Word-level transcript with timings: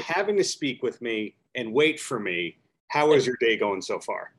having 0.00 0.36
to 0.36 0.44
speak 0.44 0.82
with 0.82 1.00
me 1.00 1.36
and 1.54 1.72
wait 1.72 2.00
for 2.00 2.18
me, 2.20 2.56
how 2.88 3.12
is 3.12 3.26
your 3.26 3.36
day 3.40 3.56
going 3.56 3.82
so 3.82 4.00
far? 4.00 4.32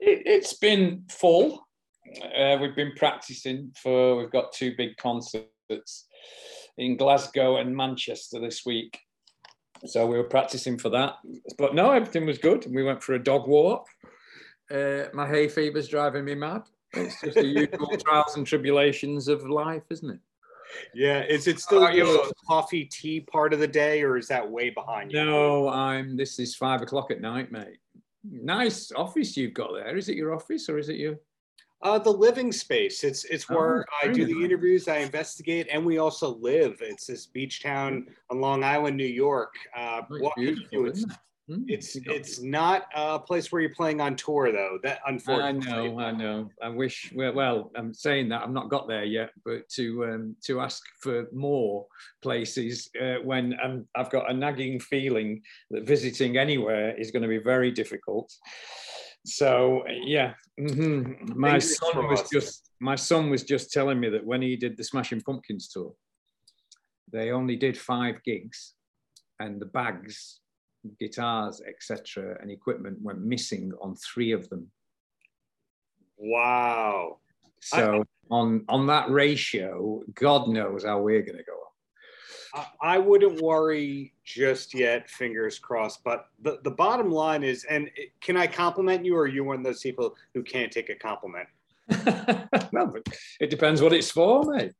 It, 0.00 0.22
it's 0.26 0.54
been 0.54 1.04
full. 1.10 1.66
Uh, 2.36 2.56
we've 2.60 2.76
been 2.76 2.92
practicing 2.96 3.72
for, 3.82 4.16
we've 4.16 4.30
got 4.30 4.52
two 4.52 4.74
big 4.76 4.96
concerts 4.96 6.06
in 6.78 6.96
Glasgow 6.96 7.56
and 7.56 7.76
Manchester 7.76 8.40
this 8.40 8.64
week. 8.64 8.98
So 9.86 10.06
we 10.06 10.16
were 10.16 10.24
practicing 10.24 10.78
for 10.78 10.88
that. 10.90 11.16
But 11.56 11.74
no, 11.74 11.90
everything 11.90 12.26
was 12.26 12.38
good. 12.38 12.66
We 12.68 12.82
went 12.82 13.02
for 13.02 13.14
a 13.14 13.22
dog 13.22 13.46
walk. 13.46 13.86
Uh, 14.70 15.04
my 15.14 15.26
hay 15.26 15.48
fever's 15.48 15.88
driving 15.88 16.24
me 16.24 16.34
mad. 16.34 16.62
It's 16.94 17.20
just 17.20 17.36
the 17.36 17.46
usual 17.46 17.96
trials 18.04 18.36
and 18.36 18.46
tribulations 18.46 19.28
of 19.28 19.48
life, 19.48 19.84
isn't 19.90 20.10
it? 20.10 20.20
Yeah, 20.94 21.22
is 21.24 21.46
it 21.46 21.60
still 21.60 21.90
your 21.90 22.26
coffee 22.46 22.84
tea 22.84 23.20
part 23.20 23.52
of 23.52 23.60
the 23.60 23.68
day, 23.68 24.02
or 24.02 24.16
is 24.16 24.28
that 24.28 24.48
way 24.48 24.70
behind 24.70 25.12
you? 25.12 25.24
No, 25.24 25.68
I'm. 25.68 26.16
This 26.16 26.38
is 26.38 26.54
five 26.54 26.82
o'clock 26.82 27.10
at 27.10 27.20
night, 27.20 27.52
mate. 27.52 27.78
Nice 28.30 28.92
office 28.92 29.36
you've 29.36 29.54
got 29.54 29.72
there. 29.72 29.96
Is 29.96 30.08
it 30.08 30.16
your 30.16 30.34
office 30.34 30.68
or 30.68 30.78
is 30.78 30.88
it 30.88 30.96
your? 30.96 31.16
Uh, 31.80 31.98
the 31.98 32.10
living 32.10 32.50
space. 32.50 33.04
It's 33.04 33.24
it's 33.26 33.46
oh, 33.50 33.54
where 33.54 33.86
I 34.02 34.08
do 34.08 34.26
the 34.26 34.44
interviews, 34.44 34.88
I 34.88 34.98
investigate, 34.98 35.68
and 35.70 35.86
we 35.86 35.98
also 35.98 36.36
live. 36.36 36.78
It's 36.80 37.06
this 37.06 37.26
beach 37.26 37.62
town 37.62 38.08
on 38.30 38.40
Long 38.40 38.64
Island, 38.64 38.96
New 38.96 39.04
York. 39.04 39.54
Uh, 39.76 40.02
oh, 40.10 40.32
it's, 40.36 41.04
Hmm, 41.04 41.10
it's 41.48 41.96
it's 41.96 42.42
not 42.42 42.86
a 42.94 43.18
place 43.18 43.50
where 43.50 43.62
you're 43.62 43.74
playing 43.74 44.00
on 44.00 44.16
tour 44.16 44.52
though. 44.52 44.78
That 44.82 45.00
unfortunately. 45.06 45.72
I 45.72 45.88
know, 45.88 46.00
I 46.00 46.12
know. 46.12 46.50
I 46.62 46.68
wish. 46.68 47.12
Well, 47.14 47.70
I'm 47.74 47.94
saying 47.94 48.28
that 48.28 48.42
I've 48.42 48.50
not 48.50 48.68
got 48.68 48.86
there 48.86 49.04
yet, 49.04 49.30
but 49.44 49.68
to 49.70 50.04
um, 50.04 50.36
to 50.44 50.60
ask 50.60 50.82
for 51.00 51.26
more 51.32 51.86
places 52.20 52.90
uh, 53.00 53.16
when 53.24 53.56
I'm, 53.62 53.88
I've 53.94 54.10
got 54.10 54.30
a 54.30 54.34
nagging 54.34 54.78
feeling 54.78 55.42
that 55.70 55.86
visiting 55.86 56.36
anywhere 56.36 56.94
is 56.98 57.10
going 57.10 57.22
to 57.22 57.28
be 57.28 57.38
very 57.38 57.70
difficult. 57.70 58.30
So 59.24 59.84
yeah, 59.88 60.34
mm-hmm. 60.60 61.38
my 61.38 61.52
Fingers 61.52 61.78
son 61.78 61.92
crossed. 61.92 62.10
was 62.10 62.30
just 62.30 62.70
my 62.80 62.94
son 62.94 63.30
was 63.30 63.42
just 63.42 63.72
telling 63.72 63.98
me 63.98 64.10
that 64.10 64.24
when 64.24 64.42
he 64.42 64.56
did 64.56 64.76
the 64.76 64.84
Smashing 64.84 65.22
Pumpkins 65.22 65.68
tour, 65.68 65.94
they 67.10 67.30
only 67.30 67.56
did 67.56 67.78
five 67.78 68.22
gigs, 68.22 68.74
and 69.40 69.58
the 69.58 69.66
bags 69.66 70.40
guitars, 70.98 71.60
etc., 71.66 72.36
and 72.40 72.50
equipment 72.50 73.00
went 73.02 73.20
missing 73.20 73.72
on 73.80 73.96
three 73.96 74.32
of 74.32 74.48
them. 74.48 74.70
Wow. 76.16 77.18
So 77.60 78.04
I, 78.30 78.34
on 78.34 78.64
on 78.68 78.86
that 78.86 79.10
ratio, 79.10 80.02
God 80.14 80.48
knows 80.48 80.84
how 80.84 81.00
we're 81.00 81.22
going 81.22 81.38
to 81.38 81.44
go 81.44 81.52
on. 81.52 81.68
I 82.80 82.98
wouldn't 82.98 83.40
worry 83.40 84.14
just 84.24 84.74
yet, 84.74 85.08
fingers 85.08 85.58
crossed. 85.58 86.02
But 86.02 86.26
the, 86.42 86.58
the 86.64 86.70
bottom 86.70 87.10
line 87.10 87.44
is, 87.44 87.64
and 87.64 87.90
can 88.20 88.36
I 88.36 88.46
compliment 88.46 89.04
you, 89.04 89.16
or 89.16 89.22
are 89.22 89.28
you 89.28 89.44
one 89.44 89.56
of 89.56 89.64
those 89.64 89.80
people 89.80 90.16
who 90.34 90.42
can't 90.42 90.72
take 90.72 90.88
a 90.88 90.94
compliment? 90.94 91.48
no, 92.72 92.94
it 93.40 93.50
depends 93.50 93.80
what 93.80 93.92
it's 93.92 94.10
for, 94.10 94.44
mate. 94.44 94.72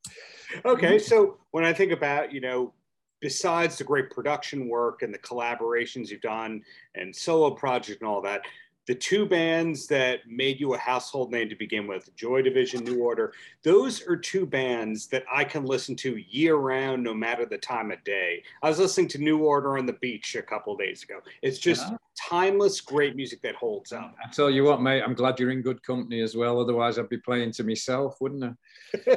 Okay, 0.65 0.99
so 0.99 1.39
when 1.51 1.65
I 1.65 1.73
think 1.73 1.93
about 1.93 2.33
you 2.33 2.41
know 2.41 2.73
besides 3.21 3.79
the 3.79 3.85
great 3.85 4.11
production 4.11 4.69
work 4.69 5.03
and 5.03 5.13
the 5.13 5.19
collaborations 5.19 6.09
you've 6.09 6.21
done 6.21 6.63
and 6.95 7.15
solo 7.15 7.51
project 7.51 8.01
and 8.01 8.09
all 8.09 8.23
that, 8.23 8.43
the 8.89 8.95
two 8.95 9.27
bands 9.27 9.87
that 9.89 10.21
made 10.27 10.59
you 10.59 10.73
a 10.73 10.79
household 10.79 11.31
name 11.31 11.51
to 11.51 11.55
begin 11.55 11.87
with, 11.87 12.15
Joy 12.17 12.41
Division, 12.41 12.85
New 12.85 13.03
Order, 13.03 13.35
those 13.63 14.03
are 14.09 14.17
two 14.17 14.47
bands 14.47 15.09
that 15.09 15.25
I 15.31 15.45
can 15.45 15.67
listen 15.67 15.95
to 15.97 16.17
year 16.17 16.57
round, 16.57 17.05
no 17.05 17.13
matter 17.13 17.45
the 17.45 17.59
time 17.59 17.91
of 17.91 18.03
day. 18.03 18.43
I 18.63 18.71
was 18.71 18.79
listening 18.79 19.09
to 19.09 19.19
New 19.19 19.41
Order 19.41 19.77
on 19.77 19.85
the 19.85 19.93
beach 19.93 20.35
a 20.37 20.43
couple 20.43 20.75
days 20.75 21.03
ago. 21.03 21.21
It's 21.43 21.59
just 21.59 21.87
yeah. 21.87 21.99
timeless, 22.31 22.81
great 22.81 23.15
music 23.15 23.43
that 23.43 23.57
holds 23.57 23.93
up. 23.93 24.15
I 24.25 24.31
tell 24.33 24.49
you 24.49 24.65
what, 24.65 24.81
mate, 24.81 25.03
I'm 25.03 25.13
glad 25.13 25.39
you're 25.39 25.51
in 25.51 25.61
good 25.61 25.83
company 25.83 26.23
as 26.23 26.35
well. 26.35 26.59
Otherwise, 26.59 26.99
I'd 26.99 27.11
be 27.11 27.19
playing 27.19 27.53
to 27.53 27.65
myself, 27.65 28.19
wouldn't 28.23 28.43
I? 28.43 28.53
you 29.07 29.15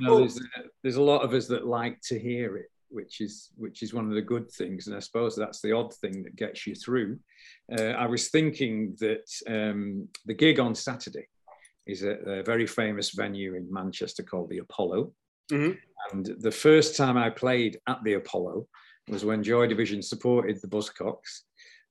know, 0.00 0.16
well, 0.16 0.18
there's, 0.18 0.36
uh, 0.36 0.62
there's 0.82 0.96
a 0.96 1.02
lot 1.02 1.22
of 1.22 1.32
us 1.32 1.46
that 1.46 1.66
like 1.66 1.98
to 2.02 2.18
hear 2.18 2.58
it 2.58 2.70
which 2.94 3.20
is 3.20 3.50
which 3.56 3.82
is 3.82 3.92
one 3.92 4.06
of 4.06 4.14
the 4.14 4.22
good 4.22 4.50
things, 4.50 4.86
and 4.86 4.96
I 4.96 5.00
suppose 5.00 5.34
that's 5.34 5.60
the 5.60 5.72
odd 5.72 5.92
thing 5.94 6.22
that 6.22 6.36
gets 6.36 6.66
you 6.66 6.74
through. 6.74 7.18
Uh, 7.76 7.92
I 8.04 8.06
was 8.06 8.28
thinking 8.28 8.96
that 9.00 9.28
um, 9.48 10.08
the 10.24 10.34
gig 10.34 10.60
on 10.60 10.74
Saturday 10.74 11.26
is 11.86 12.04
a, 12.04 12.12
a, 12.12 12.42
very 12.42 12.66
famous 12.66 13.10
venue 13.10 13.56
in 13.56 13.70
Manchester 13.70 14.22
called 14.22 14.48
the 14.48 14.58
Apollo, 14.58 15.12
mm-hmm. 15.50 15.72
and 16.12 16.30
the 16.40 16.50
first 16.50 16.96
time 16.96 17.16
I 17.16 17.30
played 17.30 17.78
at 17.88 18.02
the 18.04 18.14
Apollo 18.14 18.66
was 19.08 19.24
when 19.24 19.42
Joy 19.42 19.66
Division 19.66 20.00
supported 20.00 20.60
the 20.62 20.68
Buzzcocks 20.68 21.42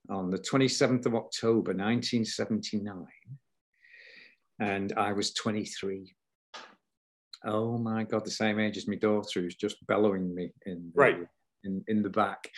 on 0.09 0.31
the 0.31 0.40
27th 0.40 1.06
of 1.06 1.16
October 1.16 1.74
1979, 1.74 3.06
and 4.59 4.94
I 4.94 5.12
was 5.12 5.34
23 5.34 6.16
oh 7.46 7.78
my 7.78 8.04
god, 8.04 8.26
the 8.26 8.31
same 8.31 8.59
age 8.59 8.78
as 8.78 8.88
my 8.88 8.96
daughter 8.96 9.42
who's 9.42 9.56
just 9.56 9.86
bellowing 9.88 10.34
me 10.34 10.52
in 10.66 10.92
the, 10.94 11.00
right 11.00 11.18
in, 11.64 11.84
in 11.88 12.02
the 12.02 12.09
back. 12.09 12.50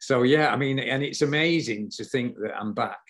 So 0.00 0.22
yeah, 0.22 0.52
I 0.52 0.56
mean, 0.56 0.78
and 0.78 1.02
it's 1.02 1.22
amazing 1.22 1.90
to 1.96 2.04
think 2.04 2.36
that 2.38 2.56
I'm 2.56 2.72
back. 2.72 3.00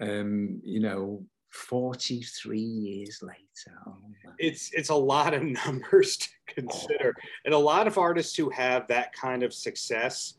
Um, 0.00 0.60
you 0.64 0.80
know, 0.80 1.24
43 1.50 2.58
years 2.58 3.20
later. 3.22 3.78
Oh, 3.86 3.96
it's 4.38 4.70
it's 4.72 4.88
a 4.88 4.94
lot 4.94 5.34
of 5.34 5.42
numbers 5.66 6.16
to 6.16 6.28
consider. 6.46 7.14
And 7.44 7.54
a 7.54 7.58
lot 7.58 7.86
of 7.86 7.98
artists 7.98 8.36
who 8.36 8.50
have 8.50 8.86
that 8.88 9.12
kind 9.12 9.42
of 9.42 9.52
success 9.52 10.34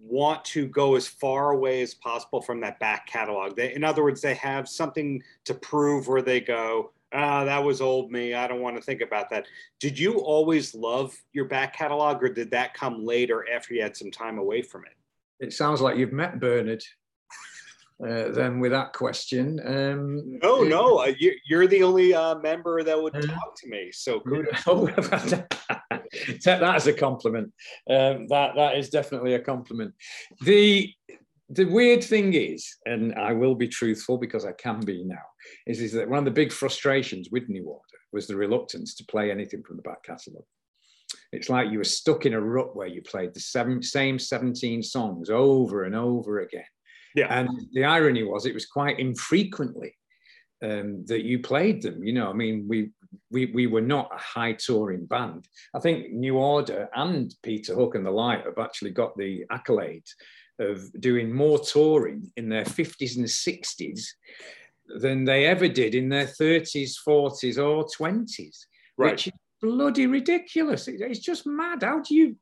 want 0.00 0.44
to 0.44 0.66
go 0.68 0.94
as 0.94 1.08
far 1.08 1.50
away 1.50 1.82
as 1.82 1.94
possible 1.94 2.40
from 2.40 2.60
that 2.60 2.78
back 2.78 3.06
catalog. 3.06 3.56
They, 3.56 3.74
in 3.74 3.84
other 3.84 4.02
words, 4.02 4.20
they 4.20 4.34
have 4.34 4.68
something 4.68 5.22
to 5.44 5.54
prove 5.54 6.06
where 6.06 6.22
they 6.22 6.40
go, 6.40 6.92
ah, 7.12 7.44
that 7.44 7.62
was 7.62 7.80
old 7.80 8.10
me. 8.10 8.34
I 8.34 8.46
don't 8.46 8.60
want 8.60 8.76
to 8.76 8.82
think 8.82 9.00
about 9.00 9.30
that. 9.30 9.46
Did 9.80 9.98
you 9.98 10.18
always 10.18 10.74
love 10.74 11.16
your 11.32 11.46
back 11.46 11.74
catalog, 11.74 12.22
or 12.22 12.28
did 12.28 12.50
that 12.50 12.74
come 12.74 13.04
later 13.04 13.46
after 13.52 13.74
you 13.74 13.82
had 13.82 13.96
some 13.96 14.10
time 14.10 14.38
away 14.38 14.62
from 14.62 14.84
it? 14.84 15.44
It 15.44 15.52
sounds 15.52 15.80
like 15.80 15.96
you've 15.96 16.12
met 16.12 16.40
Bernard. 16.40 16.82
Uh, 18.00 18.30
then 18.30 18.60
with 18.60 18.70
that 18.70 18.92
question, 18.92 19.58
um, 19.64 20.38
no, 20.40 20.62
no, 20.62 21.00
uh, 21.00 21.12
you, 21.18 21.58
are 21.58 21.66
the 21.66 21.82
only 21.82 22.14
uh, 22.14 22.38
member 22.38 22.84
that 22.84 23.00
would 23.00 23.16
uh, 23.16 23.20
talk 23.22 23.56
to 23.56 23.68
me. 23.68 23.90
So 23.90 24.20
take 24.30 24.52
that 26.44 26.62
as 26.76 26.86
a 26.86 26.92
compliment. 26.92 27.52
Um, 27.90 28.28
that 28.28 28.54
that 28.54 28.76
is 28.76 28.90
definitely 28.90 29.34
a 29.34 29.40
compliment. 29.40 29.94
The 30.42 30.94
the 31.50 31.64
weird 31.64 32.04
thing 32.04 32.34
is, 32.34 32.76
and 32.84 33.14
I 33.14 33.32
will 33.32 33.54
be 33.54 33.68
truthful 33.68 34.18
because 34.18 34.44
I 34.44 34.52
can 34.52 34.80
be 34.80 35.02
now, 35.04 35.16
is, 35.66 35.80
is 35.80 35.92
that 35.92 36.08
one 36.08 36.18
of 36.18 36.24
the 36.24 36.30
big 36.30 36.52
frustrations 36.52 37.30
with 37.30 37.48
New 37.48 37.64
Order 37.64 37.82
was 38.12 38.26
the 38.26 38.36
reluctance 38.36 38.94
to 38.96 39.04
play 39.06 39.30
anything 39.30 39.62
from 39.62 39.76
the 39.76 39.82
back 39.82 40.02
catalogue. 40.02 40.44
It's 41.32 41.48
like 41.48 41.70
you 41.70 41.78
were 41.78 41.84
stuck 41.84 42.26
in 42.26 42.34
a 42.34 42.40
rut 42.40 42.76
where 42.76 42.86
you 42.86 43.00
played 43.02 43.32
the 43.32 43.40
seven, 43.40 43.82
same 43.82 44.18
17 44.18 44.82
songs 44.82 45.30
over 45.30 45.84
and 45.84 45.94
over 45.94 46.40
again. 46.40 46.64
Yeah. 47.14 47.26
And 47.30 47.48
the 47.72 47.84
irony 47.84 48.24
was, 48.24 48.44
it 48.44 48.54
was 48.54 48.66
quite 48.66 48.98
infrequently 48.98 49.94
um, 50.62 51.04
that 51.06 51.24
you 51.24 51.38
played 51.38 51.82
them. 51.82 52.04
You 52.04 52.12
know, 52.12 52.28
I 52.28 52.32
mean, 52.32 52.66
we 52.68 52.90
we 53.30 53.46
we 53.46 53.66
were 53.66 53.80
not 53.80 54.10
a 54.14 54.18
high 54.18 54.52
touring 54.52 55.06
band. 55.06 55.48
I 55.74 55.80
think 55.80 56.12
New 56.12 56.36
Order 56.36 56.88
and 56.94 57.34
Peter 57.42 57.74
Hook 57.74 57.94
and 57.94 58.04
the 58.04 58.10
Light 58.10 58.44
have 58.44 58.58
actually 58.58 58.90
got 58.90 59.16
the 59.16 59.44
accolade 59.50 60.04
of 60.58 60.90
doing 61.00 61.32
more 61.32 61.58
touring 61.58 62.30
in 62.36 62.48
their 62.48 62.64
50s 62.64 63.16
and 63.16 63.26
60s 63.26 64.02
than 65.00 65.24
they 65.24 65.46
ever 65.46 65.68
did 65.68 65.94
in 65.94 66.08
their 66.08 66.26
30s, 66.26 66.94
40s, 67.06 67.58
or 67.58 67.86
20s, 67.86 68.58
right. 68.96 69.12
which 69.12 69.26
is 69.28 69.32
bloody 69.60 70.06
ridiculous. 70.06 70.88
it's 70.88 71.20
just 71.20 71.46
mad. 71.46 71.82
How 71.82 72.00
do 72.00 72.14
you? 72.14 72.36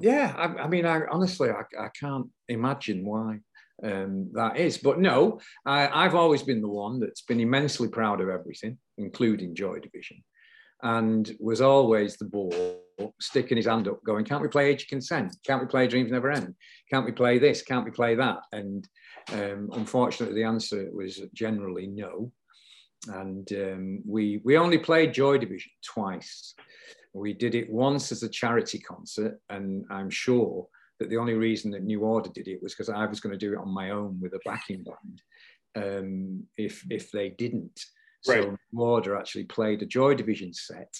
Yeah, 0.00 0.34
I, 0.36 0.62
I 0.62 0.68
mean, 0.68 0.86
I 0.86 1.02
honestly, 1.10 1.50
I, 1.50 1.62
I 1.78 1.88
can't 1.98 2.26
imagine 2.48 3.04
why 3.04 3.40
um, 3.84 4.30
that 4.32 4.56
is. 4.56 4.78
But 4.78 4.98
no, 4.98 5.40
I, 5.66 5.88
I've 5.88 6.14
always 6.14 6.42
been 6.42 6.62
the 6.62 6.68
one 6.68 6.98
that's 6.98 7.22
been 7.22 7.40
immensely 7.40 7.88
proud 7.88 8.20
of 8.20 8.28
everything, 8.28 8.78
including 8.96 9.54
Joy 9.54 9.78
Division 9.80 10.22
and 10.82 11.34
was 11.38 11.60
always 11.60 12.16
the 12.16 12.24
ball 12.24 12.81
sticking 13.20 13.56
his 13.56 13.66
hand 13.66 13.88
up, 13.88 14.02
going, 14.04 14.24
"Can't 14.24 14.42
we 14.42 14.48
play 14.48 14.70
Age 14.70 14.82
of 14.82 14.88
Consent? 14.88 15.34
Can't 15.46 15.62
we 15.62 15.68
play 15.68 15.86
Dreams 15.86 16.10
Never 16.10 16.30
End? 16.30 16.54
Can't 16.90 17.06
we 17.06 17.12
play 17.12 17.38
this? 17.38 17.62
Can't 17.62 17.84
we 17.84 17.90
play 17.90 18.14
that?" 18.14 18.40
And 18.52 18.88
um, 19.32 19.70
unfortunately, 19.72 20.34
the 20.34 20.44
answer 20.44 20.90
was 20.92 21.20
generally 21.34 21.86
no. 21.86 22.32
And 23.08 23.50
um, 23.52 24.02
we 24.06 24.40
we 24.44 24.56
only 24.56 24.78
played 24.78 25.14
Joy 25.14 25.38
Division 25.38 25.72
twice. 25.84 26.54
We 27.14 27.34
did 27.34 27.54
it 27.54 27.70
once 27.70 28.12
as 28.12 28.22
a 28.22 28.28
charity 28.28 28.78
concert, 28.78 29.38
and 29.50 29.84
I'm 29.90 30.10
sure 30.10 30.66
that 30.98 31.10
the 31.10 31.18
only 31.18 31.34
reason 31.34 31.70
that 31.72 31.82
New 31.82 32.00
Order 32.00 32.30
did 32.32 32.48
it 32.48 32.62
was 32.62 32.74
because 32.74 32.88
I 32.88 33.06
was 33.06 33.20
going 33.20 33.32
to 33.32 33.46
do 33.46 33.52
it 33.52 33.58
on 33.58 33.74
my 33.74 33.90
own 33.90 34.18
with 34.20 34.34
a 34.34 34.40
backing 34.44 34.84
band. 34.84 35.22
Um, 35.74 36.44
if 36.56 36.84
if 36.90 37.10
they 37.10 37.30
didn't, 37.30 37.80
Right. 38.26 38.44
So 38.44 38.56
New 38.72 38.82
Order 38.82 39.16
actually 39.16 39.44
played 39.44 39.82
a 39.82 39.86
Joy 39.86 40.14
Division 40.14 40.52
set, 40.52 40.94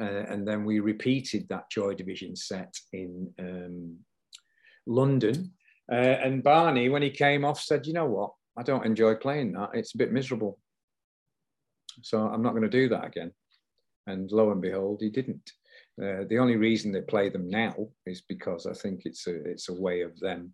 uh, 0.00 0.24
and 0.28 0.46
then 0.46 0.64
we 0.64 0.80
repeated 0.80 1.46
that 1.48 1.70
Joy 1.70 1.94
Division 1.94 2.34
set 2.34 2.74
in 2.92 3.32
um, 3.38 3.96
London. 4.86 5.52
Uh, 5.90 5.94
and 5.94 6.42
Barney, 6.42 6.88
when 6.88 7.02
he 7.02 7.10
came 7.10 7.44
off, 7.44 7.60
said, 7.60 7.86
"You 7.86 7.92
know 7.92 8.06
what? 8.06 8.32
I 8.56 8.62
don't 8.62 8.86
enjoy 8.86 9.14
playing 9.14 9.52
that. 9.52 9.70
It's 9.74 9.94
a 9.94 9.98
bit 9.98 10.12
miserable. 10.12 10.58
So 12.02 12.18
I'm 12.18 12.42
not 12.42 12.52
going 12.52 12.62
to 12.62 12.68
do 12.68 12.88
that 12.88 13.04
again." 13.04 13.32
And 14.06 14.30
lo 14.30 14.50
and 14.50 14.60
behold, 14.60 15.00
he 15.00 15.10
didn't. 15.10 15.52
Uh, 16.02 16.24
the 16.28 16.38
only 16.38 16.56
reason 16.56 16.90
they 16.90 17.02
play 17.02 17.28
them 17.28 17.48
now 17.48 17.74
is 18.06 18.22
because 18.28 18.66
I 18.66 18.72
think 18.72 19.02
it's 19.04 19.26
a 19.26 19.34
it's 19.44 19.68
a 19.68 19.80
way 19.80 20.00
of 20.00 20.18
them 20.18 20.52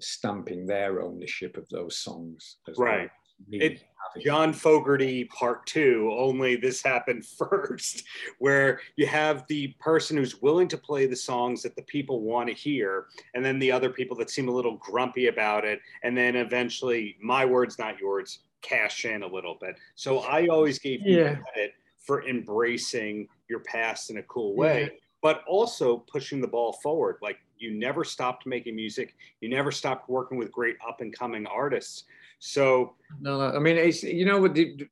stamping 0.00 0.66
their 0.66 1.02
ownership 1.02 1.56
of 1.56 1.68
those 1.68 1.98
songs. 1.98 2.56
right. 2.78 3.10
It, 3.50 3.82
John 4.22 4.52
Fogerty 4.52 5.24
part 5.26 5.66
two, 5.66 6.12
only 6.16 6.56
this 6.56 6.82
happened 6.82 7.24
first, 7.38 8.04
where 8.38 8.80
you 8.96 9.06
have 9.06 9.46
the 9.48 9.68
person 9.80 10.16
who's 10.16 10.42
willing 10.42 10.68
to 10.68 10.78
play 10.78 11.06
the 11.06 11.16
songs 11.16 11.62
that 11.62 11.76
the 11.76 11.82
people 11.82 12.22
want 12.22 12.48
to 12.48 12.54
hear, 12.54 13.06
and 13.34 13.44
then 13.44 13.58
the 13.58 13.70
other 13.70 13.90
people 13.90 14.16
that 14.16 14.30
seem 14.30 14.48
a 14.48 14.52
little 14.52 14.76
grumpy 14.76 15.28
about 15.28 15.64
it, 15.64 15.80
and 16.02 16.16
then 16.16 16.36
eventually, 16.36 17.16
my 17.20 17.44
words, 17.44 17.78
not 17.78 17.98
yours, 17.98 18.40
cash 18.62 19.04
in 19.04 19.22
a 19.22 19.26
little 19.26 19.56
bit. 19.60 19.76
So 19.94 20.20
I 20.20 20.46
always 20.48 20.78
gave 20.78 21.02
you 21.02 21.18
yeah. 21.18 21.34
credit 21.36 21.74
for 21.98 22.26
embracing 22.26 23.28
your 23.48 23.60
past 23.60 24.10
in 24.10 24.18
a 24.18 24.22
cool 24.24 24.56
way, 24.56 24.82
yeah. 24.82 24.88
but 25.22 25.42
also 25.46 25.98
pushing 25.98 26.40
the 26.40 26.48
ball 26.48 26.72
forward. 26.74 27.16
Like 27.22 27.38
you 27.58 27.72
never 27.72 28.04
stopped 28.04 28.46
making 28.46 28.76
music, 28.76 29.14
you 29.40 29.48
never 29.48 29.70
stopped 29.70 30.08
working 30.08 30.38
with 30.38 30.50
great 30.50 30.76
up 30.86 31.00
and 31.00 31.16
coming 31.16 31.46
artists. 31.46 32.04
So 32.40 32.94
no, 33.20 33.40
I 33.40 33.58
mean, 33.58 33.76
it's 33.76 34.02
you 34.02 34.24
know, 34.24 34.40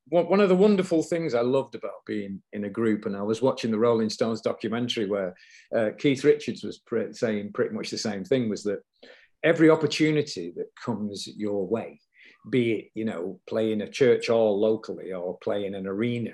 one 0.09 0.39
of 0.39 0.49
the 0.49 0.55
wonderful 0.55 1.01
things 1.01 1.33
I 1.33 1.41
loved 1.41 1.75
about 1.75 2.05
being 2.05 2.41
in 2.51 2.65
a 2.65 2.69
group, 2.69 3.05
and 3.05 3.15
I 3.15 3.21
was 3.21 3.41
watching 3.41 3.71
the 3.71 3.79
Rolling 3.79 4.09
Stones 4.09 4.41
documentary 4.41 5.05
where 5.05 5.35
uh, 5.75 5.91
Keith 5.97 6.23
Richards 6.23 6.63
was 6.63 6.79
pre- 6.79 7.13
saying 7.13 7.53
pretty 7.53 7.73
much 7.73 7.89
the 7.89 7.97
same 7.97 8.25
thing: 8.25 8.49
was 8.49 8.63
that 8.63 8.79
every 9.43 9.69
opportunity 9.69 10.51
that 10.57 10.67
comes 10.83 11.27
your 11.37 11.65
way, 11.65 12.01
be 12.49 12.73
it 12.73 12.85
you 12.95 13.05
know 13.05 13.39
playing 13.47 13.81
a 13.81 13.89
church 13.89 14.27
hall 14.27 14.59
locally 14.59 15.13
or 15.13 15.37
playing 15.37 15.73
an 15.73 15.87
arena, 15.87 16.33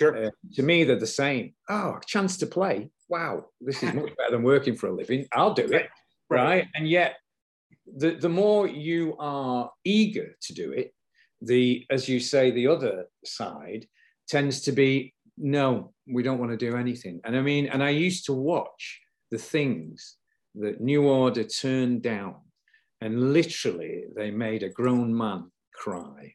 Sure. 0.00 0.26
Uh, 0.26 0.30
to 0.54 0.62
me, 0.62 0.84
they're 0.84 0.98
the 0.98 1.06
same. 1.06 1.52
Oh, 1.68 1.98
chance 2.06 2.38
to 2.38 2.46
play. 2.46 2.88
Wow, 3.10 3.44
this 3.60 3.82
is 3.82 3.92
much 3.92 4.14
better 4.16 4.30
than 4.30 4.42
working 4.42 4.74
for 4.74 4.86
a 4.86 4.92
living. 4.92 5.26
I'll 5.30 5.52
do 5.52 5.64
it. 5.64 5.90
Right. 6.30 6.44
right? 6.44 6.66
And 6.74 6.88
yet, 6.88 7.16
the, 7.96 8.12
the 8.12 8.28
more 8.28 8.66
you 8.66 9.16
are 9.18 9.70
eager 9.84 10.36
to 10.42 10.54
do 10.54 10.72
it, 10.72 10.94
the, 11.42 11.86
as 11.90 12.08
you 12.08 12.20
say, 12.20 12.50
the 12.50 12.66
other 12.66 13.06
side 13.24 13.86
tends 14.28 14.60
to 14.62 14.72
be, 14.72 15.14
no, 15.38 15.92
we 16.06 16.22
don't 16.22 16.38
want 16.38 16.50
to 16.50 16.56
do 16.56 16.76
anything. 16.76 17.20
And 17.24 17.36
I 17.36 17.40
mean, 17.40 17.66
and 17.66 17.82
I 17.82 17.90
used 17.90 18.26
to 18.26 18.32
watch 18.32 19.00
the 19.30 19.38
things 19.38 20.16
that 20.56 20.80
New 20.80 21.08
Order 21.08 21.44
turned 21.44 22.02
down, 22.02 22.36
and 23.00 23.32
literally 23.32 24.04
they 24.14 24.30
made 24.30 24.62
a 24.62 24.68
grown 24.68 25.16
man 25.16 25.50
cry 25.72 26.34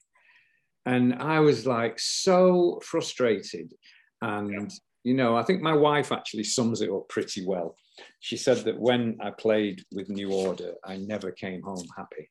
and 0.86 1.16
I 1.16 1.40
was 1.40 1.66
like 1.66 2.00
so 2.00 2.80
frustrated. 2.84 3.74
And. 4.22 4.72
You 5.06 5.14
know, 5.14 5.38
I 5.38 5.44
think 5.44 5.62
my 5.62 5.74
wife 5.74 6.12
actually 6.12 6.46
sums 6.46 6.82
it 6.82 6.90
up 6.90 7.08
pretty 7.10 7.46
well. 7.46 7.78
She 8.22 8.38
said 8.38 8.58
that 8.66 8.80
when 8.80 9.18
I 9.22 9.30
played 9.30 9.84
with 9.92 10.10
New 10.10 10.34
Order, 10.34 10.74
I 10.84 10.98
never 10.98 11.32
came 11.32 11.62
home 11.62 11.86
happy. 11.96 12.28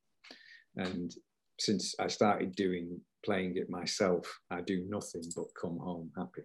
And 0.76 1.14
since 1.60 1.94
I 2.00 2.08
started 2.08 2.56
doing 2.56 3.00
playing 3.24 3.56
it 3.58 3.70
myself, 3.70 4.26
I 4.50 4.60
do 4.60 4.84
nothing 4.88 5.22
but 5.36 5.54
come 5.58 5.78
home 5.78 6.10
happy. 6.16 6.42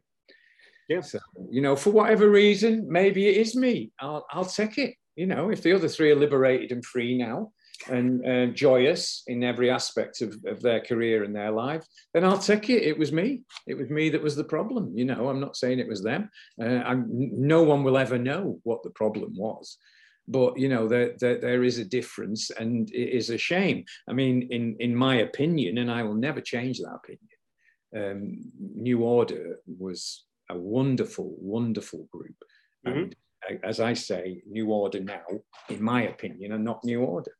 Yeah. 0.88 1.02
So, 1.02 1.18
you 1.50 1.62
know, 1.62 1.76
for 1.76 1.90
whatever 1.90 2.30
reason, 2.30 2.86
maybe 2.88 3.28
it 3.28 3.38
is 3.38 3.56
me. 3.56 3.92
I'll, 4.00 4.28
I'll 4.32 4.46
take 4.46 4.78
it. 4.78 4.94
You 5.16 5.26
know, 5.26 5.50
if 5.50 5.64
the 5.64 5.74
other 5.74 5.88
three 5.88 6.12
are 6.12 6.16
liberated 6.16 6.72
and 6.72 6.86
free 6.86 7.18
now, 7.18 7.52
and 7.88 8.26
uh, 8.26 8.46
joyous 8.48 9.24
in 9.28 9.44
every 9.44 9.70
aspect 9.70 10.22
of, 10.22 10.36
of 10.46 10.62
their 10.62 10.82
career 10.82 11.24
and 11.24 11.36
their 11.36 11.52
life, 11.52 11.86
then 12.14 12.26
I'll 12.26 12.40
take 12.40 12.70
it. 12.70 12.84
It 12.84 12.98
was 12.98 13.12
me. 13.12 13.44
It 13.68 13.78
was 13.78 13.90
me 13.90 14.10
that 14.10 14.22
was 14.22 14.36
the 14.36 14.44
problem. 14.44 14.92
You 14.96 15.06
know, 15.06 15.30
I'm 15.30 15.40
not 15.40 15.56
saying 15.56 15.80
it 15.80 15.88
was 15.88 16.04
them. 16.04 16.30
Uh, 16.62 16.96
no 17.08 17.64
one 17.64 17.84
will 17.84 17.98
ever 17.98 18.18
know 18.18 18.60
what 18.64 18.84
the 18.84 18.92
problem 18.92 19.34
was. 19.36 19.78
But 20.28 20.60
you 20.60 20.70
know 20.70 20.88
there, 20.88 21.16
there, 21.20 21.40
there 21.40 21.64
is 21.64 21.80
a 21.80 21.86
difference, 21.86 22.52
and 22.52 22.88
it 22.92 23.10
is 23.10 23.32
a 23.32 23.38
shame. 23.38 23.84
I 24.08 24.14
mean, 24.14 24.48
in 24.52 24.76
in 24.80 24.96
my 24.96 25.22
opinion, 25.22 25.80
and 25.80 25.90
I 25.90 26.04
will 26.04 26.14
never 26.14 26.40
change 26.40 26.80
that 26.80 27.00
opinion. 27.04 27.30
Um, 27.98 28.52
New 28.76 29.00
Order 29.00 29.58
was 29.66 30.26
a 30.52 30.56
wonderful, 30.56 31.36
wonderful 31.40 32.08
group, 32.12 32.36
mm-hmm. 32.86 33.00
and 33.00 33.16
as 33.64 33.80
I 33.80 33.94
say, 33.96 34.44
New 34.48 34.68
Order 34.70 35.00
now, 35.00 35.26
in 35.70 35.82
my 35.82 36.04
opinion, 36.04 36.52
are 36.52 36.60
not 36.60 36.84
New 36.84 37.02
Order. 37.02 37.32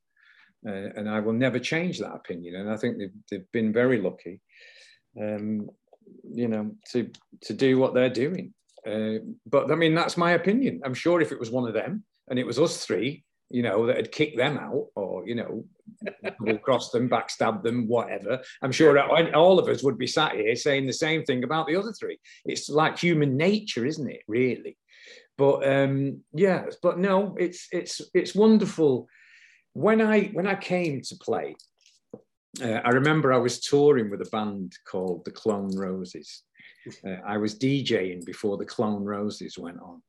Uh, 0.68 0.90
and 0.96 1.10
I 1.10 1.20
will 1.20 1.34
never 1.34 1.60
change 1.60 2.00
that 2.00 2.16
opinion. 2.16 2.56
And 2.56 2.70
I 2.70 2.78
think 2.78 2.98
they've, 2.98 3.14
they've 3.30 3.52
been 3.54 3.72
very 3.72 4.02
lucky, 4.02 4.42
um, 5.20 5.70
you 6.30 6.48
know, 6.48 6.72
to 6.92 7.10
to 7.44 7.54
do 7.54 7.78
what 7.78 7.94
they're 7.94 8.10
doing. 8.10 8.54
Uh, 8.86 9.20
but 9.46 9.72
I 9.72 9.76
mean, 9.76 9.96
that's 9.96 10.18
my 10.18 10.32
opinion. 10.32 10.82
I'm 10.84 10.94
sure 10.94 11.22
if 11.22 11.32
it 11.32 11.40
was 11.40 11.52
one 11.52 11.68
of 11.68 11.74
them 11.74 12.04
and 12.30 12.38
it 12.38 12.46
was 12.46 12.60
us 12.60 12.86
three, 12.86 13.24
you 13.50 13.62
know, 13.62 13.86
that 13.86 13.96
had 13.96 14.12
kicked 14.12 14.38
them 14.38 14.58
out 14.58 14.88
or 14.96 15.26
you 15.26 15.36
know, 15.36 15.66
crossed 16.62 16.92
them, 16.92 17.10
backstabbed 17.10 17.64
them, 17.64 17.88
whatever. 17.88 18.42
I'm 18.62 18.74
sure 18.74 19.00
all 19.34 19.60
of 19.60 19.70
us 19.70 19.82
would 19.84 19.98
be 19.98 20.08
sat 20.08 20.36
here 20.36 20.56
saying 20.56 20.88
the 20.88 20.94
same 20.94 21.24
thing 21.24 21.46
about 21.46 21.68
the 21.68 21.78
other 21.78 21.94
three. 21.94 22.20
It's 22.44 22.70
like 22.70 23.00
human 23.00 23.38
nature, 23.38 23.86
isn't 23.86 24.10
it? 24.10 24.22
Really. 24.28 24.78
But 25.38 25.66
um, 25.66 26.22
yeah, 26.34 26.66
but 26.84 27.00
no, 27.00 27.36
it's 27.40 27.70
it's 27.72 28.02
it's 28.14 28.36
wonderful 28.36 29.08
when 29.74 30.02
I 30.02 30.26
when 30.34 30.48
I 30.48 30.56
came 30.56 31.02
to 31.02 31.16
play, 31.18 31.56
uh, 32.62 32.82
I 32.84 32.90
remember 32.90 33.32
I 33.32 33.38
was 33.38 33.60
touring 33.60 34.10
with 34.10 34.22
a 34.22 34.30
band 34.32 34.74
called 34.90 35.26
the 35.26 35.32
Clone 35.32 35.76
Roses. 35.76 36.44
Uh, 37.06 37.18
I 37.26 37.38
was 37.38 37.56
DJing 37.56 38.26
before 38.26 38.58
the 38.58 38.66
Clone 38.66 39.04
Roses 39.04 39.58
went 39.58 39.80
on. 39.80 40.02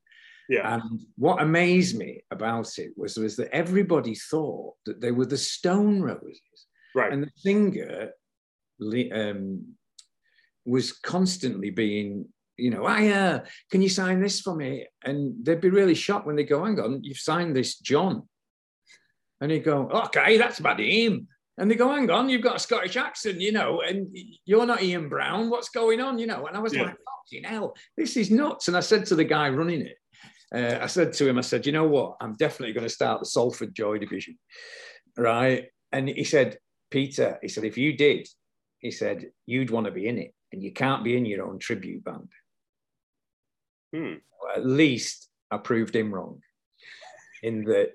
Yeah. 0.49 0.75
And 0.75 1.01
what 1.17 1.41
amazed 1.41 1.97
me 1.97 2.23
about 2.31 2.77
it 2.77 2.91
was, 2.97 3.15
was 3.17 3.35
that 3.37 3.53
everybody 3.55 4.15
thought 4.15 4.73
that 4.85 4.99
they 4.99 5.11
were 5.11 5.25
the 5.25 5.37
Stone 5.37 6.01
Roses. 6.01 6.67
Right. 6.93 7.11
And 7.13 7.23
the 7.23 7.31
singer 7.37 8.09
um, 9.13 9.75
was 10.65 10.91
constantly 10.91 11.69
being, 11.69 12.25
you 12.57 12.69
know, 12.69 12.85
I 12.85 13.07
uh, 13.09 13.39
can 13.69 13.81
you 13.81 13.89
sign 13.89 14.19
this 14.19 14.41
for 14.41 14.55
me? 14.55 14.87
And 15.03 15.33
they'd 15.45 15.61
be 15.61 15.69
really 15.69 15.95
shocked 15.95 16.25
when 16.25 16.35
they 16.35 16.43
go, 16.43 16.65
hang 16.65 16.79
on, 16.79 17.03
you've 17.03 17.17
signed 17.17 17.55
this 17.55 17.77
John. 17.79 18.27
And 19.41 19.51
he'd 19.51 19.65
go, 19.65 19.89
okay, 19.89 20.37
that's 20.37 20.59
about 20.59 20.79
him. 20.79 21.27
And 21.57 21.69
they 21.69 21.75
go, 21.75 21.91
hang 21.91 22.09
on, 22.09 22.29
you've 22.29 22.41
got 22.43 22.55
a 22.55 22.59
Scottish 22.59 22.95
accent, 22.95 23.41
you 23.41 23.51
know, 23.51 23.81
and 23.81 24.15
you're 24.45 24.65
not 24.65 24.81
Ian 24.81 25.09
Brown. 25.09 25.49
What's 25.49 25.69
going 25.69 25.99
on, 25.99 26.17
you 26.17 26.27
know? 26.27 26.45
And 26.45 26.55
I 26.55 26.59
was 26.59 26.73
yeah. 26.73 26.83
like, 26.83 26.95
fucking 26.95 27.43
hell, 27.43 27.75
this 27.97 28.15
is 28.17 28.31
nuts. 28.31 28.67
And 28.67 28.77
I 28.77 28.79
said 28.79 29.05
to 29.07 29.15
the 29.15 29.23
guy 29.23 29.49
running 29.49 29.81
it, 29.81 29.97
uh, 30.53 30.83
I 30.83 30.87
said 30.87 31.13
to 31.13 31.27
him, 31.27 31.37
I 31.37 31.41
said, 31.41 31.65
you 31.65 31.71
know 31.71 31.87
what? 31.87 32.17
I'm 32.21 32.35
definitely 32.35 32.73
going 32.73 32.87
to 32.87 32.93
start 32.93 33.19
the 33.19 33.25
Salford 33.25 33.75
Joy 33.75 33.97
Division, 33.97 34.37
right? 35.17 35.65
And 35.91 36.07
he 36.07 36.23
said, 36.23 36.57
Peter, 36.89 37.39
he 37.41 37.47
said, 37.47 37.63
if 37.63 37.77
you 37.77 37.97
did, 37.97 38.27
he 38.79 38.91
said, 38.91 39.31
you'd 39.45 39.71
want 39.71 39.85
to 39.85 39.91
be 39.91 40.07
in 40.07 40.17
it, 40.17 40.33
and 40.51 40.63
you 40.63 40.71
can't 40.71 41.03
be 41.03 41.15
in 41.15 41.25
your 41.25 41.45
own 41.45 41.59
tribute 41.59 42.03
band. 42.03 42.29
Hmm. 43.93 44.15
Well, 44.41 44.55
at 44.55 44.65
least 44.65 45.29
I 45.49 45.57
proved 45.57 45.95
him 45.95 46.13
wrong 46.13 46.41
in 47.43 47.63
that 47.65 47.91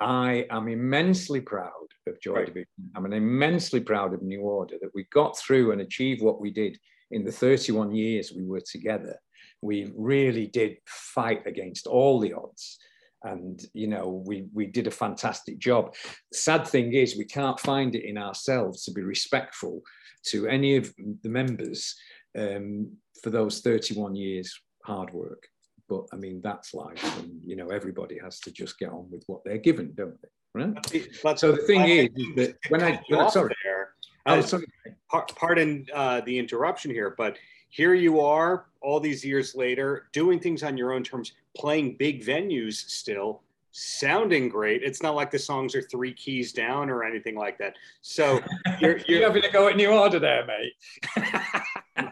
I 0.00 0.46
am 0.50 0.68
immensely 0.68 1.40
proud 1.40 1.70
of 2.06 2.20
Joy 2.20 2.34
right. 2.34 2.46
Division. 2.46 2.90
I'm 2.94 3.12
immensely 3.12 3.80
proud 3.80 4.12
of 4.12 4.22
New 4.22 4.42
Order 4.42 4.76
that 4.80 4.94
we 4.94 5.04
got 5.12 5.38
through 5.38 5.72
and 5.72 5.80
achieved 5.80 6.22
what 6.22 6.40
we 6.40 6.50
did 6.50 6.78
in 7.10 7.24
the 7.24 7.32
31 7.32 7.94
years 7.94 8.32
we 8.36 8.44
were 8.44 8.60
together. 8.60 9.16
We 9.62 9.92
really 9.96 10.48
did 10.48 10.76
fight 10.86 11.46
against 11.46 11.86
all 11.86 12.20
the 12.20 12.34
odds. 12.34 12.78
And 13.22 13.60
you 13.72 13.86
know, 13.86 14.22
we 14.26 14.46
we 14.52 14.66
did 14.66 14.86
a 14.86 14.90
fantastic 14.90 15.58
job. 15.58 15.94
Sad 16.32 16.66
thing 16.66 16.92
is, 16.92 17.16
we 17.16 17.24
can't 17.24 17.58
find 17.58 17.94
it 17.94 18.04
in 18.04 18.18
ourselves 18.18 18.84
to 18.84 18.92
be 18.92 19.02
respectful 19.02 19.80
to 20.26 20.46
any 20.46 20.76
of 20.76 20.92
the 21.22 21.28
members 21.28 21.94
um, 22.38 22.92
for 23.22 23.30
those 23.30 23.60
31 23.60 24.14
years 24.14 24.54
hard 24.84 25.12
work. 25.12 25.48
But 25.88 26.06
I 26.12 26.16
mean, 26.16 26.40
that's 26.42 26.74
life, 26.74 27.02
and 27.18 27.40
you 27.44 27.56
know, 27.56 27.70
everybody 27.70 28.18
has 28.22 28.40
to 28.40 28.50
just 28.50 28.78
get 28.78 28.90
on 28.90 29.08
with 29.10 29.22
what 29.26 29.44
they're 29.44 29.58
given, 29.58 29.92
don't 29.94 30.20
they? 30.20 30.28
Right. 30.64 31.08
But 31.22 31.38
so 31.38 31.52
the 31.52 31.58
thing 31.58 31.82
is, 31.82 32.08
is 32.16 32.34
that 32.36 32.56
when 32.70 32.82
I, 32.82 33.00
when 33.08 33.20
I 33.20 33.28
sorry, 33.28 33.54
there, 33.62 33.90
oh, 34.24 34.40
sorry. 34.40 34.66
pardon 35.10 35.86
uh, 35.92 36.22
the 36.22 36.38
interruption 36.38 36.90
here, 36.90 37.14
but 37.16 37.36
here 37.68 37.94
you 37.94 38.20
are, 38.20 38.66
all 38.80 39.00
these 39.00 39.24
years 39.24 39.54
later, 39.54 40.08
doing 40.12 40.40
things 40.40 40.62
on 40.62 40.76
your 40.76 40.92
own 40.92 41.04
terms, 41.04 41.32
playing 41.54 41.96
big 41.96 42.24
venues 42.24 42.74
still, 42.74 43.42
sounding 43.72 44.48
great. 44.48 44.82
It's 44.82 45.02
not 45.02 45.14
like 45.14 45.30
the 45.30 45.38
songs 45.38 45.74
are 45.74 45.82
three 45.82 46.14
keys 46.14 46.52
down 46.52 46.88
or 46.88 47.04
anything 47.04 47.36
like 47.36 47.58
that. 47.58 47.76
So 48.00 48.40
you're, 48.80 48.96
you're, 48.96 49.00
you're 49.06 49.22
having 49.22 49.42
to 49.42 49.50
go 49.50 49.68
in 49.68 49.76
new 49.76 49.90
order 49.90 50.18
there, 50.18 50.46
mate. 50.46 50.72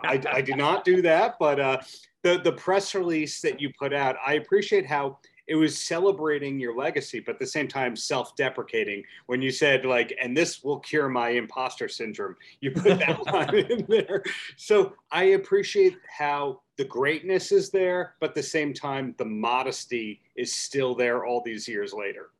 I, 0.04 0.20
I, 0.30 0.40
do 0.42 0.54
not 0.54 0.84
do 0.84 1.00
that, 1.02 1.36
but 1.40 1.58
uh, 1.58 1.80
the 2.24 2.40
the 2.42 2.52
press 2.52 2.94
release 2.94 3.40
that 3.42 3.60
you 3.60 3.70
put 3.78 3.92
out, 3.92 4.16
I 4.26 4.34
appreciate 4.34 4.86
how 4.86 5.18
it 5.46 5.54
was 5.56 5.78
celebrating 5.78 6.58
your 6.58 6.74
legacy, 6.74 7.20
but 7.20 7.32
at 7.34 7.38
the 7.38 7.46
same 7.46 7.68
time 7.68 7.94
self-deprecating. 7.94 9.04
When 9.26 9.42
you 9.42 9.50
said 9.50 9.84
like, 9.84 10.16
and 10.20 10.34
this 10.34 10.64
will 10.64 10.80
cure 10.80 11.08
my 11.08 11.28
imposter 11.30 11.86
syndrome, 11.86 12.34
you 12.60 12.70
put 12.70 12.98
that 12.98 13.26
line 13.32 13.54
in 13.70 13.86
there. 13.86 14.22
So 14.56 14.94
I 15.12 15.24
appreciate 15.24 15.98
how 16.08 16.62
the 16.78 16.84
greatness 16.86 17.52
is 17.52 17.68
there, 17.70 18.14
but 18.20 18.30
at 18.30 18.34
the 18.34 18.42
same 18.42 18.72
time 18.72 19.14
the 19.18 19.26
modesty 19.26 20.22
is 20.34 20.52
still 20.54 20.94
there 20.94 21.26
all 21.26 21.42
these 21.44 21.68
years 21.68 21.92
later. 21.92 22.30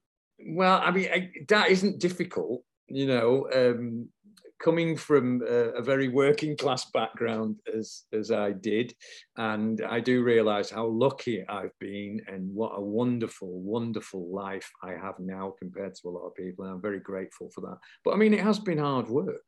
Well, 0.47 0.81
I 0.83 0.91
mean, 0.91 1.09
I, 1.13 1.31
that 1.49 1.71
isn't 1.71 2.01
difficult, 2.01 2.65
you 2.89 3.07
know. 3.07 3.49
Um, 3.55 4.09
coming 4.65 4.97
from 4.97 5.43
a, 5.43 5.75
a, 5.79 5.83
very 5.83 6.09
working 6.09 6.57
class 6.57 6.87
background 6.87 7.61
as 7.77 8.05
as 8.15 8.31
I 8.31 8.53
did, 8.53 8.95
and 9.37 9.83
I 9.83 10.01
do 10.01 10.25
realise 10.25 10.71
how 10.71 10.87
lucky 10.87 11.45
I've 11.47 11.79
been 11.81 12.23
and 12.29 12.53
what 12.55 12.73
a 12.75 12.81
wonderful, 12.81 13.61
wonderful 13.61 14.27
life 14.35 14.71
I 14.83 14.93
have 14.93 15.19
now 15.19 15.53
compared 15.59 15.95
to 15.97 16.09
a 16.09 16.15
lot 16.17 16.27
of 16.27 16.35
people, 16.35 16.65
and 16.65 16.73
I'm 16.73 16.81
very 16.81 17.01
grateful 17.01 17.51
for 17.55 17.61
that. 17.61 17.79
But 18.05 18.15
I 18.15 18.17
mean, 18.17 18.33
it 18.33 18.41
has 18.41 18.59
been 18.59 18.79
hard 18.79 19.07
work, 19.09 19.45